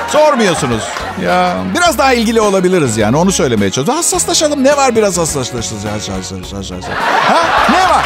Sormuyorsunuz. 0.09 0.83
Ya 1.25 1.57
biraz 1.75 1.99
daha 1.99 2.13
ilgili 2.13 2.41
olabiliriz 2.41 2.97
yani 2.97 3.17
onu 3.17 3.33
söylemeye 3.33 3.71
çalışıyorum. 3.71 3.97
Hassaslaşalım. 3.97 4.65
Ne 4.65 4.77
var 4.77 4.97
biraz 4.97 5.19
hassaslaşacağız? 5.19 6.85
Ha? 7.29 7.43
Ne 7.71 7.91
var? 7.91 8.05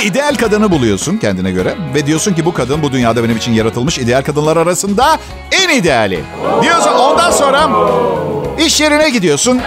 Yani 0.00 0.08
ideal 0.08 0.34
kadını 0.34 0.70
buluyorsun 0.70 1.16
kendine 1.16 1.50
göre 1.50 1.74
ve 1.94 2.06
diyorsun 2.06 2.34
ki 2.34 2.44
bu 2.44 2.54
kadın 2.54 2.82
bu 2.82 2.92
dünyada 2.92 3.24
benim 3.24 3.36
için 3.36 3.52
yaratılmış 3.52 3.98
ideal 3.98 4.22
kadınlar 4.22 4.56
arasında 4.56 5.18
en 5.52 5.68
ideali. 5.68 6.24
Diyorsun 6.62 6.92
ondan 6.92 7.30
sonra 7.30 7.68
iş 8.58 8.80
yerine 8.80 9.10
gidiyorsun. 9.10 9.60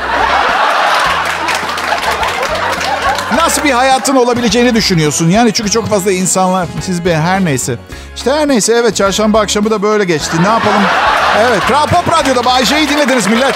Nasıl 3.36 3.64
bir 3.64 3.72
hayatın 3.72 4.16
olabileceğini 4.16 4.76
düşünüyorsun. 4.76 5.30
Yani 5.30 5.54
çünkü 5.54 5.72
çok 5.72 5.88
fazla 5.88 6.12
insanlar, 6.12 6.68
siz 6.82 7.06
be 7.06 7.16
her 7.16 7.46
neyse. 7.46 7.78
İşte 8.16 8.32
her 8.32 8.48
neyse 8.48 8.74
evet 8.74 8.96
çarşamba 8.96 9.40
akşamı 9.40 9.72
da 9.72 9.82
böyle 9.82 10.04
geçti. 10.04 10.38
Ne 10.44 10.48
yapalım? 10.48 10.82
Evet 11.40 11.60
Kral 11.68 11.88
Pop 11.88 12.14
Radyo'da 12.14 12.46
Bay 12.46 12.66
J'yi 12.66 12.90
dinlediniz 12.90 13.28
millet. 13.28 13.56